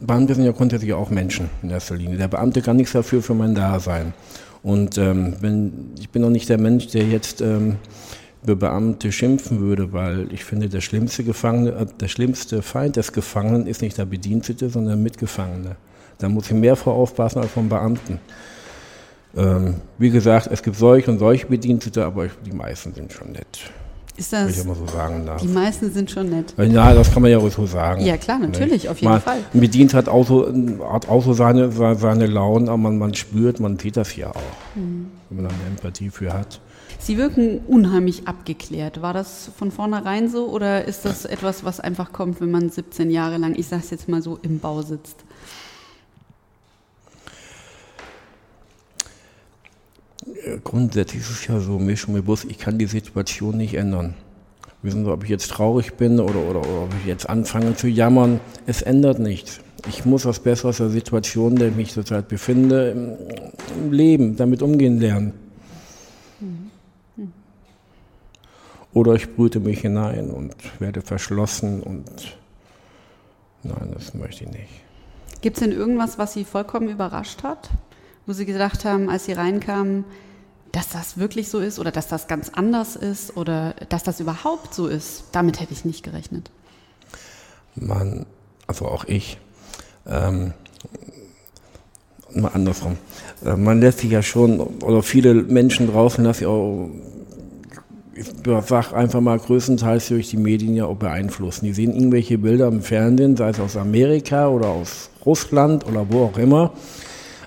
[0.00, 2.16] Beamte sind ja grundsätzlich auch Menschen in erster Linie.
[2.16, 4.14] Der Beamte kann nichts dafür für mein Dasein.
[4.62, 7.76] Und ähm, wenn, ich bin auch nicht der Mensch, der jetzt ähm,
[8.42, 13.12] über Beamte schimpfen würde, weil ich finde, der schlimmste Gefangene, äh, der schlimmste Feind des
[13.12, 15.76] Gefangenen ist nicht der Bedienstete, sondern der Mitgefangene.
[16.18, 18.18] Da muss ich mehr vor aufpassen als vom Beamten.
[19.36, 23.70] Ähm, wie gesagt, es gibt solche und solche Bedienstete, aber die meisten sind schon nett.
[24.20, 25.40] Ist das, ich immer so sagen darf.
[25.40, 26.52] Die meisten sind schon nett.
[26.58, 28.04] Ja, das kann man ja auch so sagen.
[28.04, 29.38] Ja, klar, natürlich, auf jeden man, Fall.
[29.54, 30.46] Ein Bedient hat auch so,
[30.92, 34.76] hat auch so seine, seine Launen, aber man, man spürt, man sieht das ja auch,
[34.76, 35.06] mhm.
[35.30, 36.60] wenn man eine Empathie für hat.
[36.98, 39.00] Sie wirken unheimlich abgeklärt.
[39.00, 43.10] War das von vornherein so oder ist das etwas, was einfach kommt, wenn man 17
[43.10, 45.24] Jahre lang, ich sage es jetzt mal so, im Bau sitzt?
[50.58, 54.14] Grundsätzlich ist es ja so, mir schon bewusst, ich kann die Situation nicht ändern.
[54.82, 57.86] Wissen Sie, ob ich jetzt traurig bin oder, oder, oder ob ich jetzt anfange zu
[57.86, 59.60] jammern, es ändert nichts.
[59.88, 63.16] Ich muss was Besseres aus der Situation, in der ich mich zurzeit befinde, im,
[63.84, 65.32] im Leben damit umgehen lernen.
[68.92, 72.36] Oder ich brüte mich hinein und werde verschlossen und
[73.62, 74.68] nein, das möchte ich nicht.
[75.42, 77.70] Gibt es denn irgendwas, was Sie vollkommen überrascht hat?
[78.26, 80.04] Wo Sie gedacht haben, als Sie reinkamen,
[80.72, 84.74] dass das wirklich so ist oder dass das ganz anders ist oder dass das überhaupt
[84.74, 85.24] so ist?
[85.32, 86.50] Damit hätte ich nicht gerechnet.
[87.74, 88.26] Man,
[88.66, 89.38] also auch ich,
[90.06, 90.52] ähm,
[92.34, 92.96] mal andersrum.
[93.44, 96.90] Äh, man lässt sich ja schon, oder viele Menschen draußen lassen auch
[98.20, 98.26] ich
[98.66, 101.64] sag einfach mal größtenteils durch die Medien ja auch beeinflussen.
[101.64, 106.24] Die sehen irgendwelche Bilder im Fernsehen, sei es aus Amerika oder aus Russland oder wo
[106.24, 106.72] auch immer.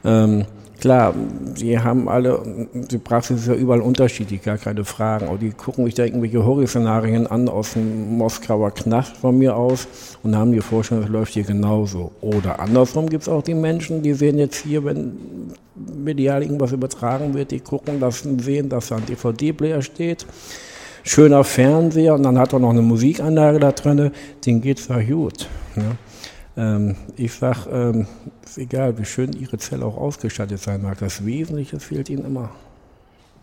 [0.04, 0.46] Ähm,
[0.80, 1.14] klar,
[1.60, 5.28] die haben alle, die Praxis ist ja überall unterschiedlich, gar keine Fragen.
[5.28, 9.88] Aber die gucken sich da irgendwelche Horrorszenarien an aus dem Moskauer Knast von mir aus
[10.24, 12.12] und haben die Vorstellung, das läuft hier genauso.
[12.22, 15.14] Oder andersrum gibt es auch die Menschen, die sehen jetzt hier, wenn
[15.76, 20.26] medial irgendwas übertragen wird, die gucken, dass sehen, dass da ein DVD-Player steht,
[21.04, 24.12] schöner Fernseher und dann hat er noch eine Musikanlage da drin,
[24.46, 25.48] den geht's ja gut.
[25.76, 25.98] Ne?
[26.56, 28.06] Ähm, ich sag, ähm,
[28.54, 32.52] ist egal, wie schön ihre Zelle auch ausgestattet sein mag, das Wesentliche fehlt ihnen immer.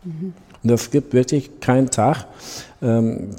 [0.05, 0.33] Mhm.
[0.62, 2.27] Und es gibt wirklich keinen Tag,
[2.81, 3.31] ähm,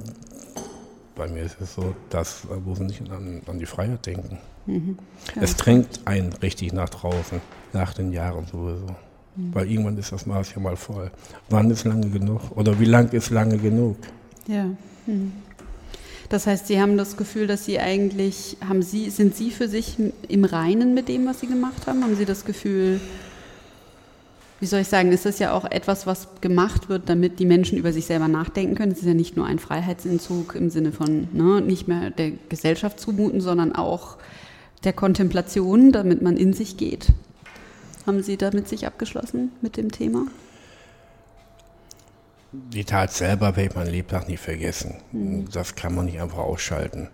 [1.15, 4.37] bei mir ist es so, dass, wo sie nicht an, an die Freiheit denken.
[4.65, 4.97] Mhm.
[5.39, 7.39] Es drängt einen richtig nach draußen,
[7.73, 8.87] nach den Jahren sowieso.
[9.35, 9.53] Mhm.
[9.55, 11.11] Weil irgendwann ist das Maß ja mal voll.
[11.49, 12.41] Wann ist lange genug?
[12.55, 13.97] Oder wie lang ist lange genug?
[14.47, 14.65] Ja.
[15.05, 15.33] Mhm.
[16.31, 19.97] Das heißt, Sie haben das Gefühl, dass Sie eigentlich, haben Sie, sind Sie für sich
[20.29, 22.05] im Reinen mit dem, was Sie gemacht haben?
[22.05, 23.01] Haben Sie das Gefühl,
[24.61, 27.77] wie soll ich sagen, ist das ja auch etwas, was gemacht wird, damit die Menschen
[27.77, 28.93] über sich selber nachdenken können.
[28.93, 33.01] Es ist ja nicht nur ein Freiheitsentzug im Sinne von ne, nicht mehr der Gesellschaft
[33.01, 34.15] zumuten, sondern auch
[34.85, 37.07] der Kontemplation, damit man in sich geht.
[38.07, 40.27] Haben Sie damit sich abgeschlossen mit dem Thema?
[42.51, 44.95] Die Tat selber werde ich mein Lebtag nicht vergessen.
[45.11, 45.45] Mhm.
[45.51, 47.07] Das kann man nicht einfach ausschalten.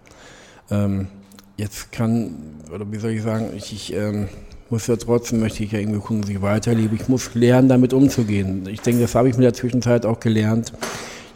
[0.72, 1.08] Ähm,
[1.58, 4.30] jetzt kann, oder wie soll ich sagen, ich, ich ähm,
[4.70, 6.96] muss ja trotzdem, möchte ich ja irgendwie gucken, dass ich weiterlebe.
[6.96, 8.68] Ich muss lernen, damit umzugehen.
[8.68, 10.74] Ich denke, das habe ich mit der Zwischenzeit auch gelernt.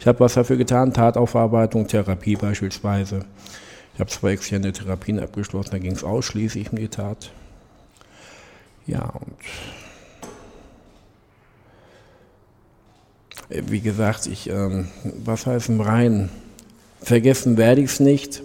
[0.00, 3.24] Ich habe was dafür getan, Tataufarbeitung, Therapie beispielsweise.
[3.94, 7.30] Ich habe zwei externe Therapien abgeschlossen, da ging es ausschließlich um die Tat.
[8.86, 9.36] Ja, und
[13.48, 14.88] wie gesagt, ich, ähm,
[15.24, 16.30] was heißt im Reinen?
[17.00, 18.42] Vergessen werde ich es nicht.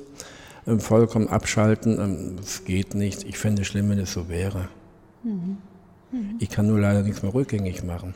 [0.66, 3.24] Ähm, vollkommen abschalten, es ähm, geht nicht.
[3.24, 4.68] Ich fände es schlimm, wenn es so wäre.
[5.24, 5.58] Mhm.
[6.12, 6.36] Mhm.
[6.40, 8.14] Ich kann nur leider nichts mehr rückgängig machen.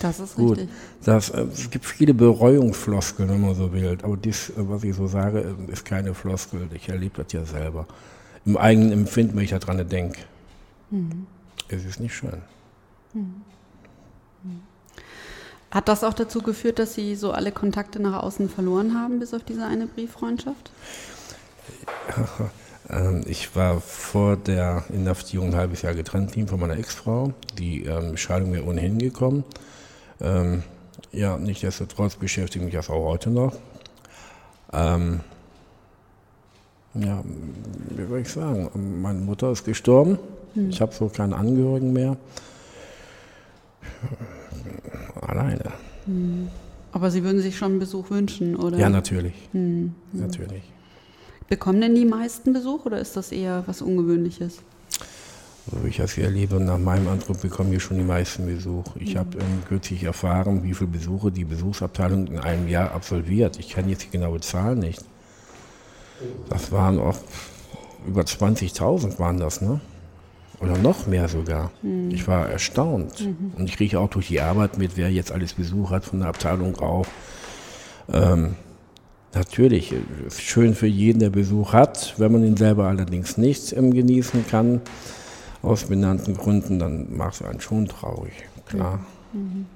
[0.00, 0.68] Das ist Gut, richtig.
[1.04, 3.96] Das, äh, es gibt viele Bereuungsfloskeln, wenn man so will.
[4.02, 6.68] Aber dies, äh, was ich so sage, äh, ist keine Floskel.
[6.74, 7.86] Ich erlebe das ja selber.
[8.44, 10.20] Im eigenen Empfinden, wenn ich daran denke.
[10.90, 11.26] Mhm.
[11.68, 12.42] Es ist nicht schön.
[13.14, 13.42] Mhm.
[15.72, 19.32] Hat das auch dazu geführt, dass Sie so alle Kontakte nach außen verloren haben, bis
[19.32, 20.70] auf diese eine Brieffreundschaft?
[22.90, 27.32] Ähm, ich war vor der Inhaftierung ein halbes Jahr getrennt von meiner Ex-Frau.
[27.56, 29.44] Die ähm, Scheidung wäre ohnehin gekommen.
[30.20, 30.64] Ähm,
[31.12, 33.54] ja, nichtsdestotrotz beschäftigt mich das auch heute noch.
[34.72, 35.20] Ähm,
[36.94, 37.22] ja,
[37.90, 39.00] wie soll ich sagen?
[39.00, 40.18] Meine Mutter ist gestorben.
[40.54, 40.70] Hm.
[40.70, 42.16] Ich habe so keine Angehörigen mehr.
[45.20, 45.72] Alleine.
[46.06, 46.48] Hm.
[46.92, 48.78] Aber Sie würden sich schon einen Besuch wünschen, oder?
[48.78, 49.34] Ja, natürlich.
[49.52, 49.94] Hm.
[50.12, 50.62] Natürlich.
[51.48, 54.62] Bekommen denn die meisten Besuch oder ist das eher was Ungewöhnliches?
[55.70, 58.84] So wie ich das hier erlebe, nach meinem Eindruck bekommen hier schon die meisten Besuch.
[58.96, 59.18] Ich mhm.
[59.18, 63.58] habe ähm, kürzlich erfahren, wie viele Besuche die Besuchsabteilung in einem Jahr absolviert.
[63.58, 65.04] Ich kenne jetzt die genaue Zahl nicht.
[66.48, 67.16] Das waren auch
[68.06, 69.80] über 20.000 waren das, ne?
[70.62, 71.72] Oder noch mehr sogar.
[71.82, 72.10] Mhm.
[72.10, 73.20] Ich war erstaunt.
[73.20, 73.52] Mhm.
[73.56, 76.28] Und ich kriege auch durch die Arbeit mit, wer jetzt alles Besuch hat von der
[76.28, 77.08] Abteilung rauf.
[78.12, 78.54] Ähm,
[79.34, 79.94] natürlich,
[80.26, 82.14] ist schön für jeden, der Besuch hat.
[82.18, 84.80] Wenn man ihn selber allerdings nicht ähm, genießen kann,
[85.62, 88.32] aus benannten Gründen, dann macht es einen schon traurig,
[88.66, 89.00] klar.
[89.32, 89.66] Mhm.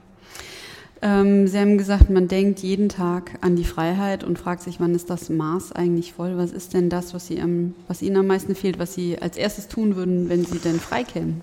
[1.06, 4.92] Ähm, Sie haben gesagt, man denkt jeden Tag an die Freiheit und fragt sich, wann
[4.92, 6.36] ist das Maß eigentlich voll?
[6.36, 9.36] Was ist denn das, was, Sie am, was Ihnen am meisten fehlt, was Sie als
[9.36, 11.42] erstes tun würden, wenn Sie denn frei kämen?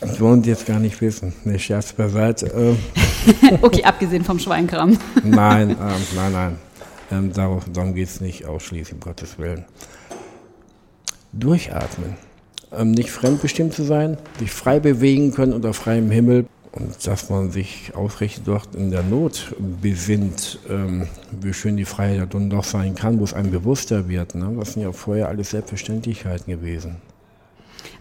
[0.00, 1.32] Das wollen Sie jetzt gar nicht wissen.
[1.44, 2.46] Ne, Scherz beiseite.
[2.46, 4.98] Äh, okay, abgesehen vom Schweinkram.
[5.22, 5.76] nein, ähm,
[6.16, 6.58] nein, nein.
[7.12, 9.66] Ähm, darauf, darum geht es nicht ausschließlich, um Gottes Willen.
[11.32, 12.16] Durchatmen
[12.72, 17.50] ähm, nicht fremdbestimmt zu sein, sich frei bewegen können unter freiem Himmel und dass man
[17.50, 22.94] sich ausreichend dort in der Not besinnt, ähm, wie schön die Freiheit dann doch sein
[22.94, 24.34] kann, wo es einem bewusster wird.
[24.34, 24.54] Ne?
[24.58, 26.96] Das sind ja vorher alles Selbstverständlichkeiten gewesen.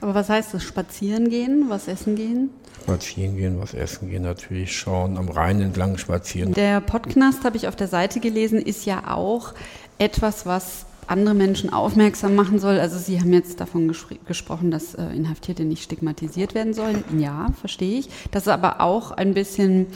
[0.01, 0.63] Aber was heißt das?
[0.63, 2.49] Spazieren gehen, was essen gehen?
[2.83, 6.53] Spazieren gehen, was essen gehen, natürlich schauen, am Rhein entlang spazieren.
[6.53, 9.53] Der Podknast, habe ich auf der Seite gelesen, ist ja auch
[9.97, 12.79] etwas, was andere Menschen aufmerksam machen soll.
[12.79, 13.93] Also Sie haben jetzt davon
[14.27, 17.03] gesprochen, dass äh, Inhaftierte nicht stigmatisiert werden sollen.
[17.17, 18.09] Ja, verstehe ich.
[18.31, 19.87] Das ist aber auch ein bisschen,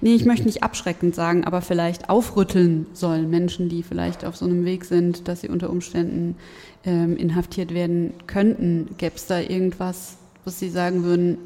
[0.00, 3.22] nee, ich möchte nicht abschreckend sagen, aber vielleicht aufrütteln soll.
[3.22, 6.36] Menschen, die vielleicht auf so einem Weg sind, dass sie unter Umständen
[6.84, 8.90] ähm, inhaftiert werden könnten.
[8.98, 11.38] Gäbe es da irgendwas, was Sie sagen würden,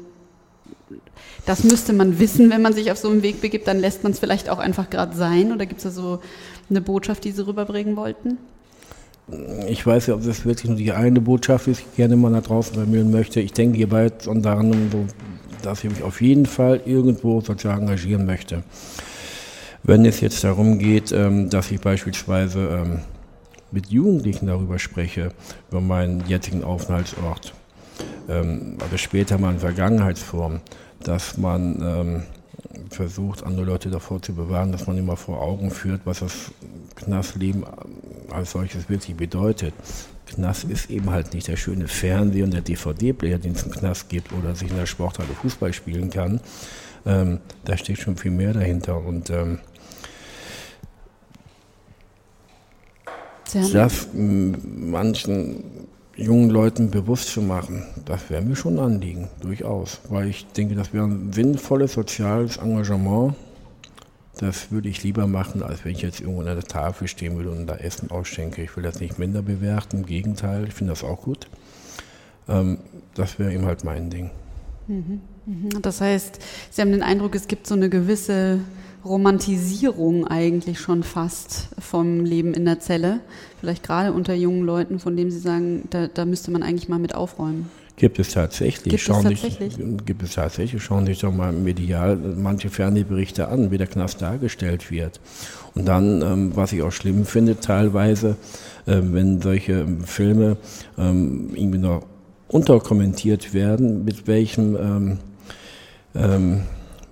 [1.45, 4.13] das müsste man wissen, wenn man sich auf so einen Weg begibt, dann lässt man
[4.13, 5.51] es vielleicht auch einfach gerade sein?
[5.51, 6.19] Oder gibt es da so
[6.69, 8.37] eine Botschaft, die Sie rüberbringen wollten?
[9.67, 12.29] Ich weiß ja, ob das wirklich nur die eine Botschaft ist, die ich gerne mal
[12.29, 13.39] nach draußen vermitteln möchte.
[13.39, 14.91] Ich denke hierbei daran,
[15.61, 18.63] dass ich mich auf jeden Fall irgendwo sozial engagieren möchte.
[19.83, 22.99] Wenn es jetzt darum geht, ähm, dass ich beispielsweise ähm,
[23.71, 25.29] mit Jugendlichen darüber spreche,
[25.71, 27.53] über meinen jetzigen Aufenthaltsort,
[28.25, 30.61] oder später mal in Vergangenheitsform,
[31.03, 32.23] dass man
[32.89, 36.51] versucht, andere Leute davor zu bewahren, dass man immer vor Augen führt, was das
[36.95, 37.65] Knastleben
[38.31, 39.73] als solches wirklich bedeutet.
[40.27, 44.09] Knast ist eben halt nicht der schöne Fernseher und der DVD-Player, den es im Knast
[44.09, 46.39] gibt oder sich in der Sporthalle Fußball spielen kann.
[47.05, 49.59] Ähm, da steht schon viel mehr dahinter und ähm,
[53.71, 55.63] das manchen
[56.15, 59.99] jungen Leuten bewusst zu machen, das wäre mir schon ein Anliegen, durchaus.
[60.09, 63.35] Weil ich denke, das wäre ein sinnvolles soziales Engagement.
[64.37, 67.51] Das würde ich lieber machen, als wenn ich jetzt irgendwo an der Tafel stehen würde
[67.51, 68.63] und da Essen ausschenke.
[68.63, 71.47] Ich will das nicht minder bewerten, im Gegenteil, ich finde das auch gut.
[72.47, 72.79] Ähm,
[73.13, 74.31] das wäre eben halt mein Ding.
[74.87, 75.21] Mhm.
[75.81, 76.39] Das heißt,
[76.71, 78.59] Sie haben den Eindruck, es gibt so eine gewisse
[79.05, 83.19] Romantisierung eigentlich schon fast vom Leben in der Zelle.
[83.59, 86.99] Vielleicht gerade unter jungen Leuten, von denen Sie sagen, da, da müsste man eigentlich mal
[86.99, 87.69] mit aufräumen.
[87.95, 88.91] Gibt es tatsächlich.
[88.91, 89.75] Gibt Schauen es tatsächlich?
[89.75, 90.83] Sich, gibt es tatsächlich.
[90.83, 95.19] Schauen Sie sich doch mal medial manche Fernsehberichte an, wie der Knast dargestellt wird.
[95.75, 98.35] Und dann, ähm, was ich auch schlimm finde, teilweise,
[98.85, 100.57] äh, wenn solche ähm, Filme
[100.97, 102.03] ähm, irgendwie noch
[102.47, 105.19] unterkommentiert werden, mit welchem ähm,
[106.15, 106.61] ähm,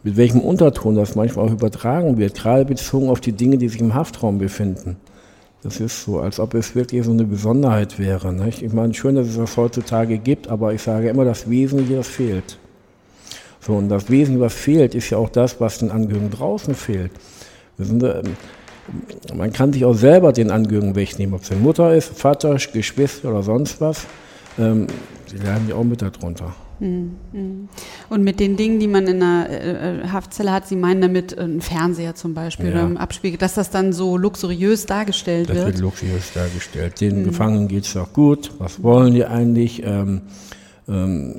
[0.03, 3.81] mit welchem Unterton das manchmal auch übertragen wird, gerade bezogen auf die Dinge, die sich
[3.81, 4.97] im Haftraum befinden.
[5.63, 8.33] Das ist so, als ob es wirklich so eine Besonderheit wäre.
[8.33, 8.63] Nicht?
[8.63, 12.07] Ich meine, schön, dass es das heutzutage gibt, aber ich sage immer, das Wesentliche, das
[12.07, 12.57] fehlt.
[13.59, 17.11] So, und das Wesentliche, was fehlt, ist ja auch das, was den Angehörigen draußen fehlt.
[17.77, 18.35] Sie, ähm,
[19.35, 23.29] man kann sich auch selber den Angehörigen wegnehmen, ob es eine Mutter ist, Vater, Geschwister
[23.29, 24.07] oder sonst was.
[24.57, 24.87] Ähm,
[25.31, 26.55] leiden ja auch mit darunter.
[26.81, 27.69] Hm, hm.
[28.09, 31.61] Und mit den Dingen, die man in einer äh, Haftzelle hat, Sie meinen damit einen
[31.61, 32.71] Fernseher zum Beispiel ja.
[32.71, 35.67] oder im Abspiegel, dass das dann so luxuriös dargestellt das wird?
[35.67, 36.99] Das wird luxuriös dargestellt.
[36.99, 37.23] Den hm.
[37.25, 38.51] Gefangenen geht es doch gut.
[38.57, 39.83] Was wollen die eigentlich?
[39.85, 40.21] Ähm,
[40.87, 41.35] ähm,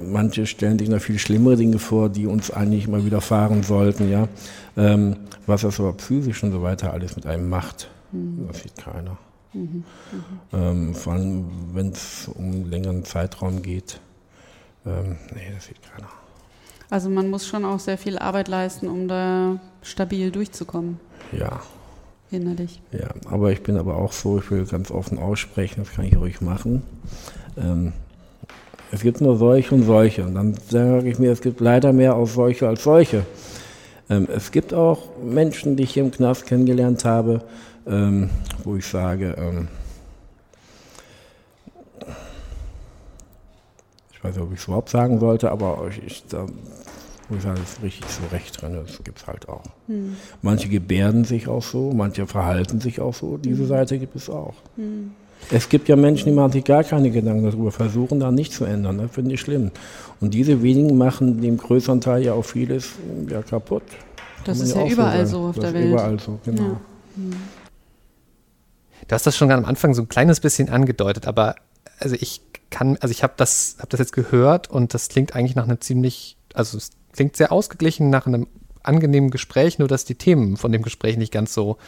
[0.00, 4.08] manche stellen sich noch viel schlimmere Dinge vor, die uns eigentlich mal widerfahren sollten.
[4.08, 4.28] Ja?
[4.76, 5.16] Ähm,
[5.48, 8.46] was das aber psychisch und so weiter alles mit einem macht, mhm.
[8.46, 9.18] das sieht keiner.
[9.52, 9.60] Mhm.
[9.60, 9.84] Mhm.
[10.52, 13.98] Ähm, vor allem, wenn es um einen längeren Zeitraum geht.
[14.86, 16.08] Ähm, nee, das sieht keiner.
[16.90, 21.00] Also man muss schon auch sehr viel Arbeit leisten, um da stabil durchzukommen.
[21.32, 21.60] Ja.
[22.30, 22.80] Innerlich.
[22.92, 26.16] Ja, aber ich bin aber auch so, ich will ganz offen aussprechen, das kann ich
[26.16, 26.82] ruhig machen.
[27.56, 27.92] Ähm,
[28.90, 30.24] es gibt nur solche und solche.
[30.24, 33.24] Und dann sage ich mir, es gibt leider mehr auch solche als solche.
[34.08, 37.42] Ähm, es gibt auch Menschen, die ich hier im Knast kennengelernt habe,
[37.86, 38.30] ähm,
[38.62, 39.68] wo ich sage, ähm,
[44.12, 46.46] ich weiß nicht, ob ich es überhaupt sagen sollte, aber ich, da,
[47.28, 49.64] wo ich sage, das ist richtig so recht drin, das gibt es halt auch.
[49.86, 50.16] Hm.
[50.42, 53.68] Manche gebärden sich auch so, manche verhalten sich auch so, diese hm.
[53.68, 54.54] Seite gibt es auch.
[54.76, 55.12] Hm.
[55.50, 58.64] Es gibt ja Menschen, die machen sich gar keine Gedanken darüber, versuchen da nicht zu
[58.64, 58.96] ändern.
[58.96, 59.72] Das finde ich schlimm.
[60.20, 62.92] Und diese wenigen machen dem größeren Teil ja auch vieles
[63.28, 63.82] ja, kaputt.
[64.44, 65.92] Das ist ja überall so, so auf das der Welt.
[65.92, 66.62] Überall so, genau.
[66.62, 66.80] Ja.
[67.16, 67.32] Hm.
[69.06, 71.56] Du hast das schon am Anfang so ein kleines bisschen angedeutet, aber
[71.98, 75.54] also ich kann, also ich habe das, hab das jetzt gehört und das klingt eigentlich
[75.54, 78.46] nach einem ziemlich, also es klingt sehr ausgeglichen nach einem
[78.82, 81.78] angenehmen Gespräch, nur dass die Themen von dem Gespräch nicht ganz so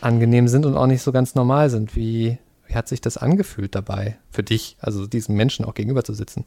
[0.00, 1.94] angenehm sind und auch nicht so ganz normal sind.
[1.96, 6.14] Wie, wie hat sich das angefühlt dabei für dich, also diesen Menschen auch gegenüber zu
[6.14, 6.44] sitzen?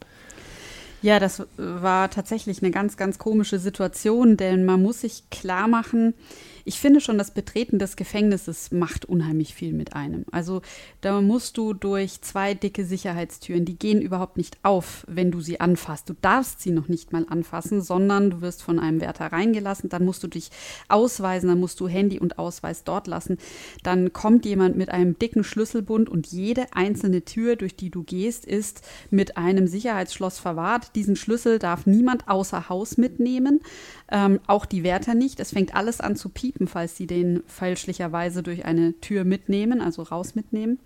[1.01, 6.15] Ja, das war tatsächlich eine ganz, ganz komische Situation, denn man muss sich klar machen,
[6.67, 10.25] ich finde schon, das Betreten des Gefängnisses macht unheimlich viel mit einem.
[10.33, 10.61] Also
[10.99, 15.61] da musst du durch zwei dicke Sicherheitstüren, die gehen überhaupt nicht auf, wenn du sie
[15.61, 16.09] anfasst.
[16.09, 20.03] Du darfst sie noch nicht mal anfassen, sondern du wirst von einem Wärter reingelassen, dann
[20.03, 20.51] musst du dich
[20.89, 23.37] ausweisen, dann musst du Handy und Ausweis dort lassen.
[23.83, 28.43] Dann kommt jemand mit einem dicken Schlüsselbund und jede einzelne Tür, durch die du gehst,
[28.43, 30.86] ist mit einem Sicherheitsschloss verwahrt.
[30.95, 33.61] Diesen Schlüssel darf niemand außer Haus mitnehmen,
[34.11, 35.39] ähm, auch die Wärter nicht.
[35.39, 39.81] Es fängt alles an zu piepen piepen, falls sie den fälschlicherweise durch eine Tür mitnehmen,
[39.81, 40.79] also raus mitnehmen.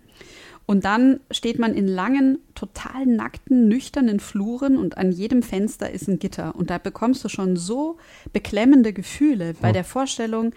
[0.66, 6.08] Und dann steht man in langen, total nackten, nüchternen Fluren und an jedem Fenster ist
[6.08, 6.54] ein Gitter.
[6.54, 7.96] Und da bekommst du schon so
[8.32, 10.52] beklemmende Gefühle bei der Vorstellung,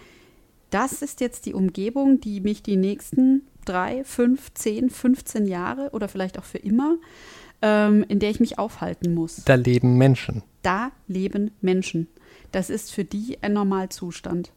[0.70, 6.08] das ist jetzt die Umgebung, die mich die nächsten drei, fünf, zehn, 15 Jahre oder
[6.08, 6.96] vielleicht auch für immer,
[7.62, 9.42] ähm, in der ich mich aufhalten muss.
[9.44, 10.42] Da leben Menschen.
[10.62, 12.08] Da leben Menschen.
[12.52, 14.52] Das ist für die ein Normalzustand.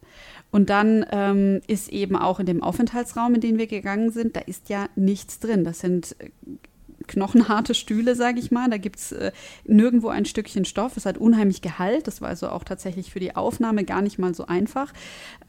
[0.52, 4.42] Und dann ähm, ist eben auch in dem Aufenthaltsraum, in den wir gegangen sind, da
[4.42, 5.64] ist ja nichts drin.
[5.64, 6.30] Das sind äh,
[7.10, 8.70] knochenharte Stühle, sage ich mal.
[8.70, 9.32] Da gibt es äh,
[9.66, 10.96] nirgendwo ein Stückchen Stoff.
[10.96, 12.08] Es hat unheimlich Gehalt.
[12.08, 14.94] Das war also auch tatsächlich für die Aufnahme gar nicht mal so einfach.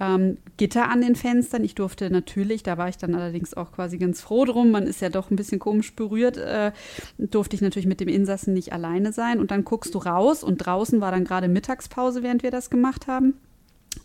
[0.00, 1.62] Ähm, Gitter an den Fenstern.
[1.62, 5.00] Ich durfte natürlich, da war ich dann allerdings auch quasi ganz froh drum, man ist
[5.00, 6.72] ja doch ein bisschen komisch berührt, äh,
[7.18, 9.38] durfte ich natürlich mit dem Insassen nicht alleine sein.
[9.38, 13.06] Und dann guckst du raus und draußen war dann gerade Mittagspause, während wir das gemacht
[13.06, 13.34] haben.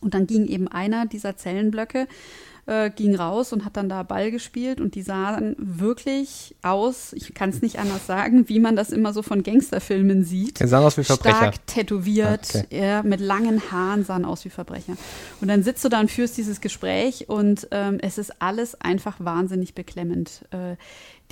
[0.01, 2.07] Und dann ging eben einer dieser Zellenblöcke,
[2.65, 7.33] äh, ging raus und hat dann da Ball gespielt und die sahen wirklich aus, ich
[7.33, 10.59] kann es nicht anders sagen, wie man das immer so von Gangsterfilmen sieht.
[10.59, 11.37] Die sahen aus wie Verbrecher.
[11.37, 12.65] Stark tätowiert, okay.
[12.71, 14.97] ja, mit langen Haaren sahen aus wie Verbrecher.
[15.41, 19.17] Und dann sitzt du da und führst dieses Gespräch und ähm, es ist alles einfach
[19.19, 20.45] wahnsinnig beklemmend.
[20.51, 20.75] Äh,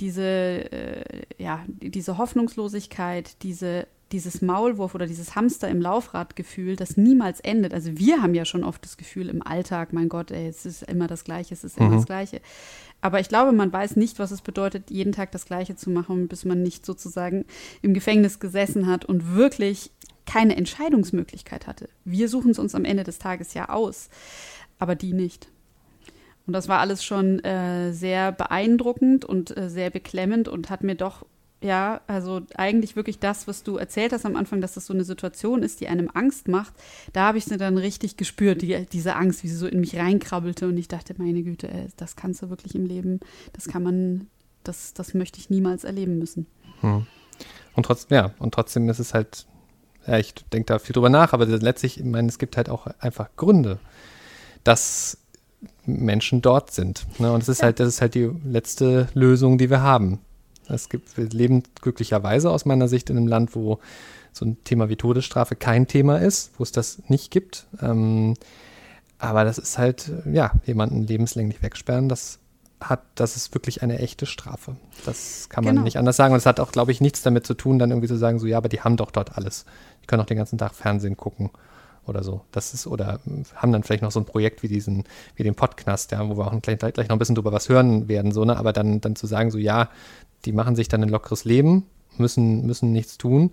[0.00, 1.04] diese, äh,
[1.38, 7.74] ja, diese Hoffnungslosigkeit, diese dieses Maulwurf oder dieses Hamster im Laufradgefühl, das niemals endet.
[7.74, 10.84] Also wir haben ja schon oft das Gefühl im Alltag, mein Gott, ey, es ist
[10.84, 11.96] immer das Gleiche, es ist immer mhm.
[11.96, 12.40] das Gleiche.
[13.00, 16.28] Aber ich glaube, man weiß nicht, was es bedeutet, jeden Tag das Gleiche zu machen,
[16.28, 17.44] bis man nicht sozusagen
[17.82, 19.90] im Gefängnis gesessen hat und wirklich
[20.26, 21.88] keine Entscheidungsmöglichkeit hatte.
[22.04, 24.10] Wir suchen es uns am Ende des Tages ja aus,
[24.78, 25.48] aber die nicht.
[26.46, 30.94] Und das war alles schon äh, sehr beeindruckend und äh, sehr beklemmend und hat mir
[30.94, 31.26] doch
[31.64, 35.04] ja, also eigentlich wirklich das, was du erzählt hast am Anfang, dass das so eine
[35.04, 36.74] Situation ist, die einem Angst macht.
[37.14, 39.96] Da habe ich sie dann richtig gespürt, die, diese Angst, wie sie so in mich
[39.96, 40.68] reinkrabbelte.
[40.68, 43.20] Und ich dachte, meine Güte, ey, das kannst du wirklich im Leben,
[43.54, 44.26] das kann man,
[44.62, 46.46] das, das möchte ich niemals erleben müssen.
[46.80, 47.06] Hm.
[47.74, 49.46] Und trotzdem, ja, und trotzdem ist es halt,
[50.06, 52.88] ja, ich denke da viel drüber nach, aber letztlich, ich meine, es gibt halt auch
[52.98, 53.78] einfach Gründe,
[54.64, 55.16] dass
[55.86, 57.06] Menschen dort sind.
[57.18, 57.32] Ne?
[57.32, 57.66] Und es ist ja.
[57.66, 60.20] halt, das ist halt die letzte Lösung, die wir haben
[60.68, 63.78] Es gibt, wir leben glücklicherweise aus meiner Sicht in einem Land, wo
[64.32, 67.66] so ein Thema wie Todesstrafe kein Thema ist, wo es das nicht gibt.
[67.80, 68.34] Ähm,
[69.18, 72.38] aber das ist halt, ja, jemanden lebenslänglich wegsperren, das
[72.80, 74.76] hat, das ist wirklich eine echte Strafe.
[75.06, 75.84] Das kann man genau.
[75.84, 76.34] nicht anders sagen.
[76.34, 78.46] Und es hat auch, glaube ich, nichts damit zu tun, dann irgendwie zu sagen, so,
[78.46, 79.64] ja, aber die haben doch dort alles.
[80.02, 81.50] Die können auch den ganzen Tag Fernsehen gucken
[82.06, 82.42] oder so.
[82.52, 83.20] Das ist, oder
[83.54, 85.04] haben dann vielleicht noch so ein Projekt wie diesen,
[85.36, 88.08] wie den Podknast, ja, wo wir auch gleich, gleich noch ein bisschen drüber was hören
[88.08, 88.56] werden, so, ne?
[88.56, 89.90] Aber dann, dann zu sagen, so, ja,
[90.44, 91.86] die machen sich dann ein lockeres Leben,
[92.16, 93.52] müssen, müssen nichts tun.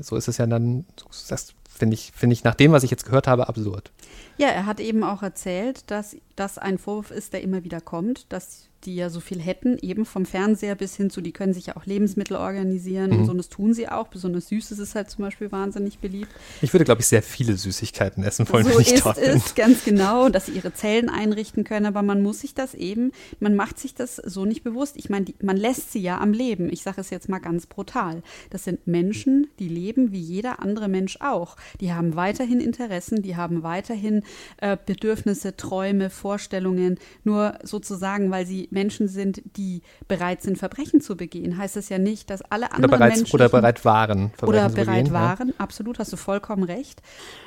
[0.00, 0.86] So ist es ja dann,
[1.28, 3.90] das finde ich, finde ich nach dem, was ich jetzt gehört habe, absurd.
[4.38, 8.32] Ja, er hat eben auch erzählt, dass das ein Vorwurf ist, der immer wieder kommt,
[8.32, 11.66] dass die ja so viel hätten, eben vom Fernseher bis hin zu, die können sich
[11.66, 13.18] ja auch Lebensmittel organisieren mhm.
[13.18, 14.08] und so, und das tun sie auch.
[14.08, 16.30] Besonders Süßes ist halt zum Beispiel wahnsinnig beliebt.
[16.60, 19.30] Ich würde, glaube ich, sehr viele Süßigkeiten essen wollen, so wenn ich ist dort bin.
[19.30, 23.12] es, ganz genau, dass sie ihre Zellen einrichten können, aber man muss sich das eben,
[23.40, 24.96] man macht sich das so nicht bewusst.
[24.96, 26.72] Ich meine, man lässt sie ja am Leben.
[26.72, 28.22] Ich sage es jetzt mal ganz brutal.
[28.50, 31.56] Das sind Menschen, die leben wie jeder andere Mensch auch.
[31.80, 34.22] Die haben weiterhin Interessen, die haben weiterhin
[34.58, 41.16] äh, Bedürfnisse, Träume, Vorstellungen, nur sozusagen, weil sie Menschen sind, die bereit sind, Verbrechen zu
[41.16, 44.48] begehen, heißt das ja nicht, dass alle anderen oder bereits, Menschen oder bereit waren, Verbrechen
[44.48, 45.48] oder zu bereit begehen, waren.
[45.48, 45.54] Ja.
[45.58, 47.02] Absolut, hast du vollkommen recht.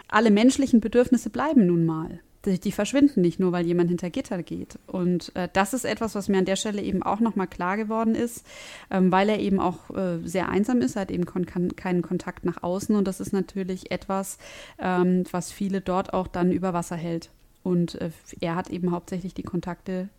[0.08, 2.20] Alle menschlichen Bedürfnisse bleiben nun mal.
[2.46, 4.78] Die, die verschwinden nicht nur, weil jemand hinter Gitter geht.
[4.86, 8.14] Und äh, das ist etwas, was mir an der Stelle eben auch nochmal klar geworden
[8.14, 8.46] ist,
[8.92, 12.46] ähm, weil er eben auch äh, sehr einsam ist, er hat eben kon keinen Kontakt
[12.46, 12.96] nach außen.
[12.96, 14.38] Und das ist natürlich etwas,
[14.80, 17.32] ähm, was viele dort auch dann über Wasser hält.
[17.64, 18.12] Und äh,
[18.42, 20.10] er hat eben hauptsächlich die Kontakte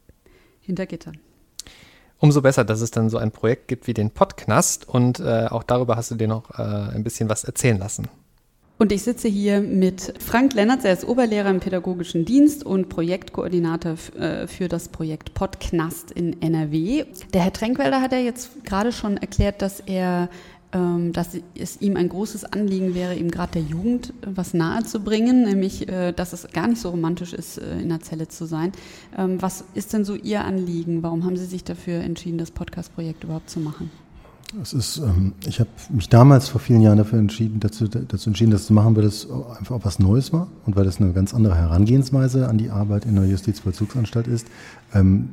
[0.66, 1.18] hinter Gittern.
[2.18, 5.62] Umso besser, dass es dann so ein Projekt gibt wie den Podknast und äh, auch
[5.62, 8.08] darüber hast du dir noch äh, ein bisschen was erzählen lassen.
[8.78, 13.94] Und ich sitze hier mit Frank Lennertz, er ist Oberlehrer im pädagogischen Dienst und Projektkoordinator
[14.18, 17.04] äh, für das Projekt Podknast in NRW.
[17.32, 20.28] Der Herr Tränkwälder hat ja jetzt gerade schon erklärt, dass er
[21.12, 25.88] dass es ihm ein großes Anliegen wäre, ihm gerade der Jugend äh, was nahezubringen, nämlich,
[25.88, 28.72] äh, dass es gar nicht so romantisch ist, äh, in der Zelle zu sein.
[29.16, 31.02] Ähm, was ist denn so Ihr Anliegen?
[31.02, 33.90] Warum haben Sie sich dafür entschieden, das Podcast-Projekt überhaupt zu machen?
[34.62, 38.52] Es ist, ähm, ich habe mich damals vor vielen Jahren dafür entschieden, dazu, dazu entschieden,
[38.52, 39.26] das zu machen, weil das
[39.58, 43.16] einfach was Neues war und weil das eine ganz andere Herangehensweise an die Arbeit in
[43.16, 44.46] der Justizvollzugsanstalt ist.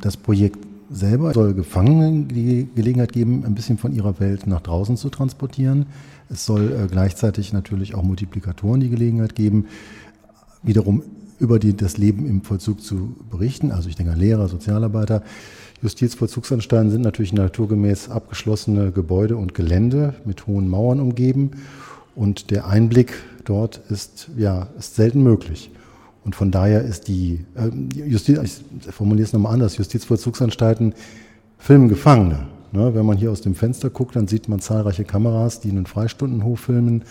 [0.02, 0.58] Das Projekt
[0.94, 5.88] selber soll Gefangenen die Gelegenheit geben, ein bisschen von ihrer Welt nach draußen zu transportieren.
[6.30, 9.66] Es soll äh, gleichzeitig natürlich auch Multiplikatoren die Gelegenheit geben,
[10.62, 11.04] wiederum
[11.40, 13.72] über die, das Leben im Vollzug zu berichten.
[13.72, 15.24] Also ich denke an Lehrer, Sozialarbeiter.
[15.82, 21.52] Justizvollzugsanstalten sind natürlich naturgemäß abgeschlossene Gebäude und Gelände mit hohen Mauern umgeben.
[22.16, 25.72] Und der Einblick dort ist, ja, ist selten möglich.
[26.26, 30.94] Und von daher ist die äh, Justiz, ich formuliere es nochmal anders, Justizvollzugsanstalten
[31.58, 32.48] filmen Gefangene.
[32.72, 32.96] Ne?
[32.96, 36.62] Wenn man hier aus dem Fenster guckt, dann sieht man zahlreiche Kameras, die einen Freistundenhof
[36.62, 37.04] filmen.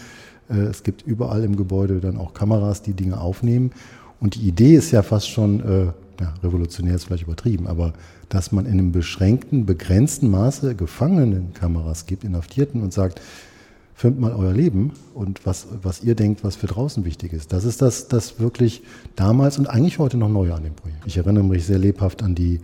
[0.50, 3.72] Äh, es gibt überall im Gebäude dann auch Kameras, die Dinge aufnehmen.
[4.20, 5.84] Und die Idee ist ja fast schon, äh,
[6.20, 7.92] ja, revolutionär ist vielleicht übertrieben, aber
[8.28, 13.20] dass man in einem beschränkten, begrenzten Maße Gefangenen Kameras gibt, Inhaftierten und sagt,
[14.02, 17.52] filmt mal euer Leben und was, was ihr denkt, was für draußen wichtig ist.
[17.52, 18.82] Das ist das, das wirklich
[19.14, 21.06] damals und eigentlich heute noch neu an dem Projekt.
[21.06, 22.58] Ich erinnere mich sehr lebhaft an die,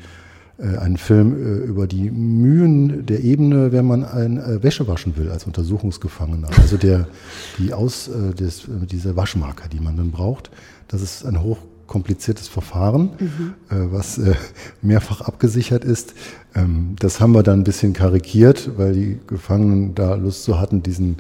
[0.58, 5.16] äh, einen Film äh, über die Mühen der Ebene, wenn man ein äh, Wäsche waschen
[5.16, 6.48] will als Untersuchungsgefangener.
[6.58, 7.06] Also der,
[7.58, 10.50] die Aus, äh, des, äh, diese Waschmarker, die man dann braucht.
[10.88, 13.54] Das ist ein hoch kompliziertes Verfahren, mhm.
[13.70, 14.36] äh, was äh,
[14.80, 16.14] mehrfach abgesichert ist.
[16.54, 20.84] Ähm, das haben wir dann ein bisschen karikiert, weil die Gefangenen da Lust zu hatten,
[20.84, 21.16] diesen,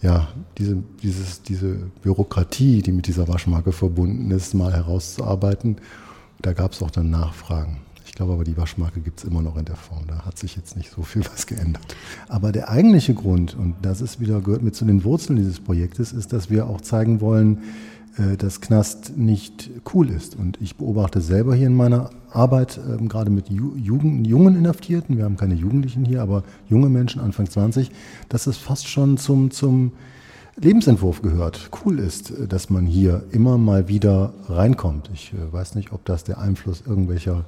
[0.00, 5.76] ja, diese, dieses, diese Bürokratie, die mit dieser Waschmarke verbunden ist, mal herauszuarbeiten.
[6.40, 7.78] Da gab es auch dann Nachfragen.
[8.06, 10.06] Ich glaube aber, die Waschmarke gibt es immer noch in der Form.
[10.06, 11.96] Da hat sich jetzt nicht so viel was geändert.
[12.28, 16.12] Aber der eigentliche Grund, und das ist wieder, gehört mit zu den Wurzeln dieses Projektes,
[16.12, 17.58] ist, dass wir auch zeigen wollen,
[18.38, 20.36] dass Knast nicht cool ist.
[20.36, 25.24] Und ich beobachte selber hier in meiner Arbeit, ähm, gerade mit Jugend, jungen Inhaftierten, wir
[25.24, 27.90] haben keine Jugendlichen hier, aber junge Menschen, Anfang 20,
[28.28, 29.92] dass es fast schon zum, zum
[30.56, 31.70] Lebensentwurf gehört.
[31.84, 35.10] Cool ist, äh, dass man hier immer mal wieder reinkommt.
[35.12, 37.44] Ich äh, weiß nicht, ob das der Einfluss irgendwelcher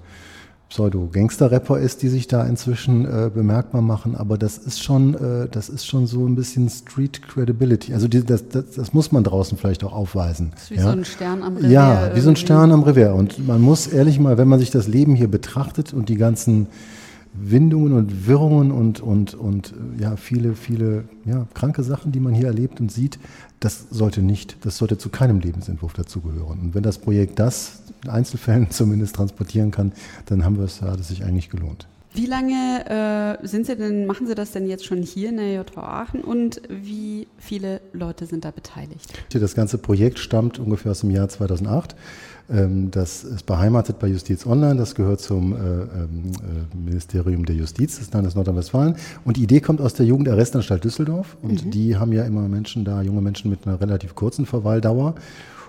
[0.69, 5.71] Pseudo-Gangster-Rapper ist, die sich da inzwischen äh, bemerkbar machen, aber das ist schon, äh, das
[5.71, 7.95] ist schon so ein bisschen Street Credibility.
[7.95, 10.51] Also die, das, das, das, muss man draußen vielleicht auch aufweisen.
[10.53, 10.83] Das ist wie ja?
[10.83, 11.71] so ein Stern am Revier.
[11.71, 12.21] Ja, wie irgendwie.
[12.21, 13.15] so ein Stern am Revier.
[13.15, 16.67] Und man muss ehrlich mal, wenn man sich das Leben hier betrachtet und die ganzen
[17.35, 22.47] Windungen und Wirrungen und, und, und ja, viele, viele ja, kranke Sachen, die man hier
[22.47, 23.19] erlebt und sieht,
[23.61, 26.61] das sollte nicht, das sollte zu keinem Lebensentwurf dazugehören.
[26.61, 29.93] Und wenn das Projekt das in Einzelfällen zumindest transportieren kann,
[30.27, 31.87] dann haben wir es, hat es sich eigentlich gelohnt.
[32.15, 35.53] Wie lange äh, sind Sie denn, machen Sie das denn jetzt schon hier in der
[35.53, 39.13] JV Aachen und wie viele Leute sind da beteiligt?
[39.31, 41.95] Das ganze Projekt stammt ungefähr aus dem Jahr 2008.
[42.51, 46.33] Ähm, das ist beheimatet bei Justiz Online, das gehört zum äh, ähm,
[46.73, 48.97] äh, Ministerium der Justiz des Landes Nordrhein-Westfalen.
[49.25, 51.37] Und die Idee kommt aus der Jugendarrestanstalt Düsseldorf.
[51.43, 51.71] Und mhm.
[51.71, 55.15] die haben ja immer Menschen da, junge Menschen mit einer relativ kurzen Verweildauer.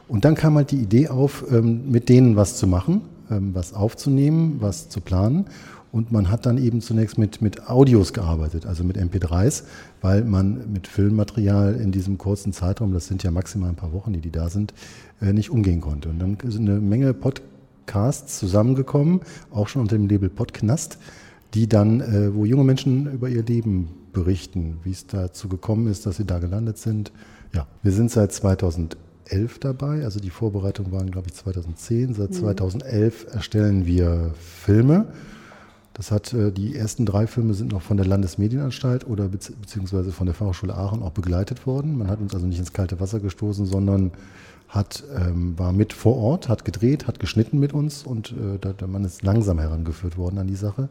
[0.07, 3.01] Und dann kam halt die Idee auf, ähm, mit denen was zu machen,
[3.31, 5.45] was aufzunehmen, was zu planen.
[5.91, 9.63] Und man hat dann eben zunächst mit, mit Audios gearbeitet, also mit MP3s,
[10.01, 14.13] weil man mit Filmmaterial in diesem kurzen Zeitraum, das sind ja maximal ein paar Wochen,
[14.13, 14.73] die die da sind,
[15.21, 16.09] nicht umgehen konnte.
[16.09, 20.97] Und dann sind eine Menge Podcasts zusammengekommen, auch schon unter dem Label Podknast,
[21.53, 26.05] die dann, äh, wo junge Menschen über ihr Leben berichten, wie es dazu gekommen ist,
[26.05, 27.11] dass sie da gelandet sind.
[27.53, 28.97] Ja, wir sind seit 2011
[29.59, 32.13] dabei, also die Vorbereitungen waren, glaube ich, 2010.
[32.13, 33.31] Seit 2011 mhm.
[33.33, 35.07] erstellen wir Filme
[35.99, 40.27] das hat äh, die ersten drei Filme sind noch von der Landesmedienanstalt oder beziehungsweise von
[40.27, 41.97] der Fachhochschule Aachen auch begleitet worden.
[41.97, 44.11] Man hat uns also nicht ins kalte Wasser gestoßen, sondern
[44.69, 48.71] hat, ähm, war mit vor Ort, hat gedreht, hat geschnitten mit uns und äh, da,
[48.71, 50.89] da man ist langsam herangeführt worden an die Sache.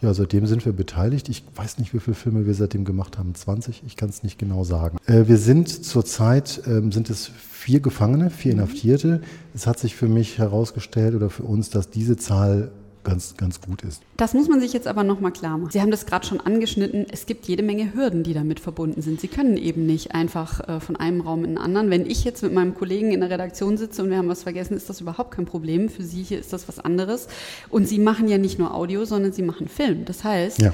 [0.00, 1.28] Ja, seitdem sind wir beteiligt.
[1.28, 3.34] Ich weiß nicht, wie viele Filme wir seitdem gemacht haben.
[3.34, 3.84] 20?
[3.86, 4.98] Ich kann es nicht genau sagen.
[5.06, 9.20] Äh, wir sind zurzeit, ähm, sind es vier Gefangene, vier Inhaftierte.
[9.54, 12.70] Es hat sich für mich herausgestellt oder für uns, dass diese Zahl
[13.04, 14.02] ganz, ganz gut ist.
[14.16, 15.70] Das muss man sich jetzt aber nochmal klar machen.
[15.70, 17.06] Sie haben das gerade schon angeschnitten.
[17.10, 19.20] Es gibt jede Menge Hürden, die damit verbunden sind.
[19.20, 21.90] Sie können eben nicht einfach äh, von einem Raum in den anderen.
[21.90, 24.76] Wenn ich jetzt mit meinem Kollegen in der Redaktion sitze und wir haben was vergessen,
[24.76, 25.88] ist das überhaupt kein Problem.
[25.88, 27.28] Für Sie hier ist das was anderes.
[27.70, 30.04] Und Sie machen ja nicht nur Audio, sondern Sie machen Film.
[30.04, 30.72] Das heißt, ja.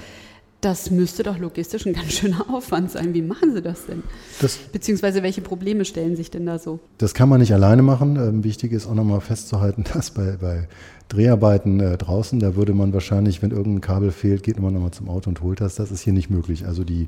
[0.61, 3.15] Das müsste doch logistisch ein ganz schöner Aufwand sein.
[3.15, 4.03] Wie machen Sie das denn?
[4.41, 6.81] Das, Beziehungsweise welche Probleme stellen sich denn da so?
[6.99, 8.17] Das kann man nicht alleine machen.
[8.17, 10.69] Ähm, wichtig ist auch nochmal festzuhalten, dass bei, bei
[11.09, 15.09] Dreharbeiten äh, draußen, da würde man wahrscheinlich, wenn irgendein Kabel fehlt, geht man nochmal zum
[15.09, 15.77] Auto und holt das.
[15.77, 16.67] Das ist hier nicht möglich.
[16.67, 17.07] Also die,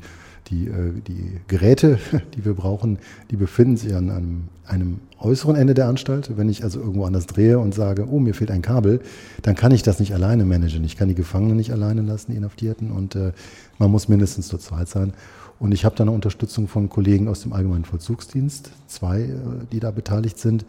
[0.49, 1.99] die, äh, die Geräte,
[2.37, 2.99] die wir brauchen,
[3.31, 6.37] die befinden sich an einem, einem äußeren Ende der Anstalt.
[6.37, 9.01] Wenn ich also irgendwo anders drehe und sage, oh, mir fehlt ein Kabel,
[9.43, 10.85] dann kann ich das nicht alleine managen.
[10.85, 13.33] Ich kann die Gefangenen nicht alleine lassen, die Inhaftierten, und äh,
[13.79, 15.13] man muss mindestens zu zweit sein.
[15.59, 19.31] Und ich habe da eine Unterstützung von Kollegen aus dem Allgemeinen Vollzugsdienst, zwei, äh,
[19.71, 20.65] die da beteiligt sind,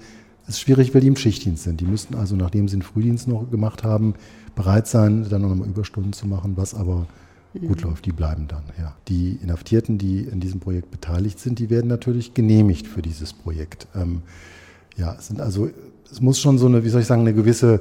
[0.45, 1.79] es ist schwierig, weil die im Schichtdienst sind.
[1.79, 4.15] Die müssten also, nachdem sie den Frühdienst noch gemacht haben,
[4.55, 7.07] bereit sein, dann noch mal Überstunden zu machen, was aber.
[7.59, 8.05] Gut läuft.
[8.05, 8.95] Die bleiben dann, ja.
[9.07, 13.87] Die Inhaftierten, die in diesem Projekt beteiligt sind, die werden natürlich genehmigt für dieses Projekt.
[13.95, 14.21] Ähm,
[14.97, 15.69] ja, es sind also,
[16.11, 17.79] es muss schon so eine, wie soll ich sagen, eine gewisse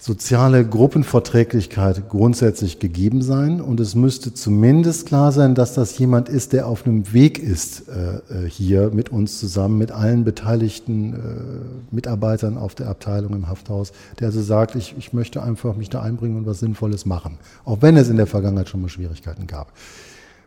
[0.00, 6.52] soziale Gruppenverträglichkeit grundsätzlich gegeben sein und es müsste zumindest klar sein, dass das jemand ist,
[6.52, 11.94] der auf einem Weg ist, äh, äh, hier mit uns zusammen, mit allen beteiligten äh,
[11.94, 16.00] Mitarbeitern auf der Abteilung im Hafthaus, der also sagt, ich, ich möchte einfach mich da
[16.00, 19.72] einbringen und was Sinnvolles machen, auch wenn es in der Vergangenheit schon mal Schwierigkeiten gab.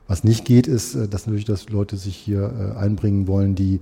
[0.08, 3.80] Was nicht geht, ist, dass natürlich, dass Leute sich hier einbringen wollen, die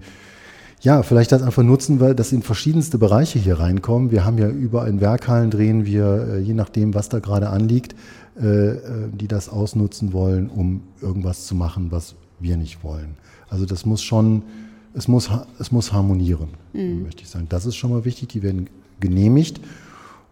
[0.82, 4.12] ja, vielleicht das einfach nutzen, weil das in verschiedenste Bereiche hier reinkommen.
[4.12, 7.96] Wir haben ja überall in Werkhallen drehen wir, äh, je nachdem, was da gerade anliegt,
[8.42, 8.78] äh, äh,
[9.14, 13.18] die das ausnutzen wollen, um irgendwas zu machen, was wir nicht wollen.
[13.50, 14.44] Also das muss schon,
[14.94, 17.04] es muss, es muss harmonieren, mhm.
[17.04, 17.48] möchte ich sagen.
[17.50, 18.70] Das ist schon mal wichtig, die werden
[19.02, 19.60] genehmigt.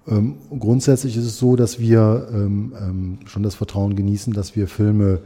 [0.07, 4.69] Ähm, grundsätzlich ist es so, dass wir ähm, ähm, schon das Vertrauen genießen, dass wir
[4.69, 5.19] Filme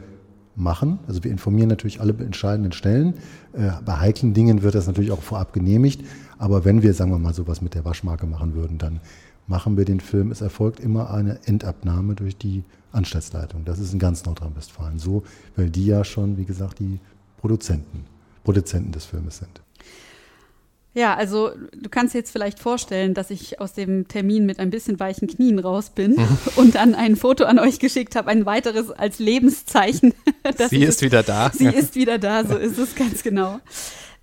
[0.54, 0.98] machen.
[1.06, 3.14] Also wir informieren natürlich alle entscheidenden Stellen.
[3.52, 6.02] Äh, bei heiklen Dingen wird das natürlich auch vorab genehmigt.
[6.38, 9.00] Aber wenn wir, sagen wir mal, sowas mit der Waschmarke machen würden, dann
[9.46, 10.30] machen wir den Film.
[10.30, 13.64] Es erfolgt immer eine Endabnahme durch die Anstaltsleitung.
[13.64, 15.22] Das ist in ganz Nordrhein-Westfalen so,
[15.56, 17.00] weil die ja schon, wie gesagt, die
[17.38, 18.04] Produzenten,
[18.44, 19.62] Produzenten des Filmes sind.
[20.94, 24.68] Ja, also du kannst dir jetzt vielleicht vorstellen, dass ich aus dem Termin mit ein
[24.68, 26.38] bisschen weichen Knien raus bin mhm.
[26.56, 30.12] und dann ein Foto an euch geschickt habe, ein weiteres als Lebenszeichen.
[30.68, 31.50] sie ist wieder da.
[31.50, 33.60] Sie ist wieder da, so ist es ganz genau.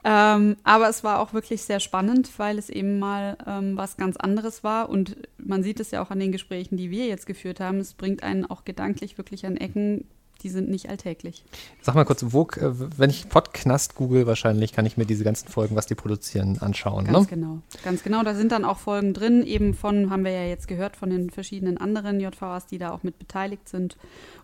[0.04, 4.16] Ähm, aber es war auch wirklich sehr spannend, weil es eben mal ähm, was ganz
[4.16, 4.90] anderes war.
[4.90, 7.80] Und man sieht es ja auch an den Gesprächen, die wir jetzt geführt haben.
[7.80, 10.06] Es bringt einen auch gedanklich wirklich an Ecken,
[10.42, 11.44] die sind nicht alltäglich.
[11.82, 15.50] Sag mal kurz, wo, äh, wenn ich Podknast google, wahrscheinlich kann ich mir diese ganzen
[15.50, 17.06] Folgen, was die produzieren, anschauen.
[17.06, 17.36] Ganz ne?
[17.36, 18.24] genau, ganz genau.
[18.24, 21.30] Da sind dann auch Folgen drin, eben von, haben wir ja jetzt gehört, von den
[21.30, 23.98] verschiedenen anderen JVAs, die da auch mit beteiligt sind.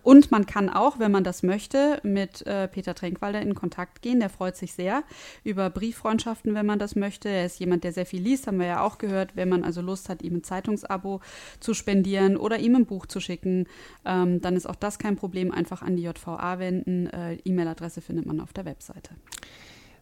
[0.06, 4.20] Und man kann auch, wenn man das möchte, mit äh, Peter Tränkwalder in Kontakt gehen.
[4.20, 5.02] Der freut sich sehr
[5.42, 7.28] über Brieffreundschaften, wenn man das möchte.
[7.28, 9.34] Er ist jemand, der sehr viel liest, haben wir ja auch gehört.
[9.34, 11.22] Wenn man also Lust hat, ihm ein Zeitungsabo
[11.58, 13.66] zu spendieren oder ihm ein Buch zu schicken,
[14.04, 15.50] ähm, dann ist auch das kein Problem.
[15.50, 17.08] Einfach an die JVA wenden.
[17.08, 19.10] Äh, E-Mail-Adresse findet man auf der Webseite.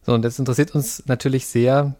[0.05, 1.95] So, und jetzt interessiert uns natürlich sehr,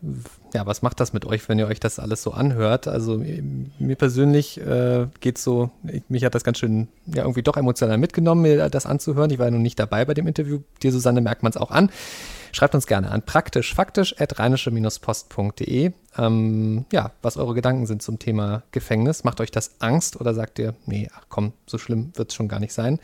[0.53, 2.87] ja, was macht das mit euch, wenn ihr euch das alles so anhört?
[2.87, 7.57] Also mir persönlich äh, geht so, ich, mich hat das ganz schön, ja, irgendwie doch
[7.57, 9.31] emotional mitgenommen, mir das anzuhören.
[9.31, 10.59] Ich war ja noch nicht dabei bei dem Interview.
[10.83, 11.89] Dir, Susanne, merkt man es auch an.
[12.51, 15.91] Schreibt uns gerne an praktisch faktisch at rheinische-post.de.
[16.19, 19.23] Ähm, ja, was eure Gedanken sind zum Thema Gefängnis.
[19.23, 22.49] Macht euch das Angst oder sagt ihr, nee, ach komm, so schlimm wird es schon
[22.49, 22.99] gar nicht sein?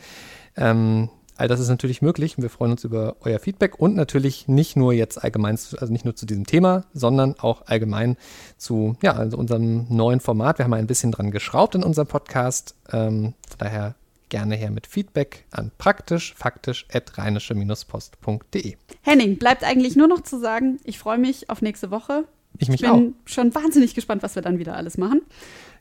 [0.56, 4.48] Ähm, All das ist natürlich möglich und wir freuen uns über euer Feedback und natürlich
[4.48, 8.16] nicht nur jetzt allgemein, also nicht nur zu diesem Thema, sondern auch allgemein
[8.58, 10.58] zu ja, also unserem neuen Format.
[10.58, 12.74] Wir haben ein bisschen dran geschraubt in unserem Podcast.
[12.92, 13.94] Ähm, von daher
[14.32, 18.76] gerne her mit Feedback an praktisch faktisch rheinische-post.de.
[19.02, 22.24] Henning, bleibt eigentlich nur noch zu sagen, ich freue mich auf nächste Woche.
[22.58, 23.28] Ich mich ich bin auch.
[23.30, 25.20] schon wahnsinnig gespannt, was wir dann wieder alles machen.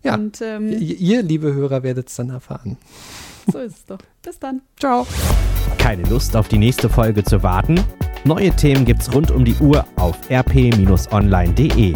[0.04, 2.78] Ja, Und, ähm, ihr, liebe Hörer, werdet es dann erfahren.
[3.52, 3.99] So ist es doch.
[4.22, 4.62] Bis dann.
[4.80, 5.06] Ciao.
[5.78, 7.80] Keine Lust auf die nächste Folge zu warten?
[8.24, 11.93] Neue Themen gibt's rund um die Uhr auf rp-online.de.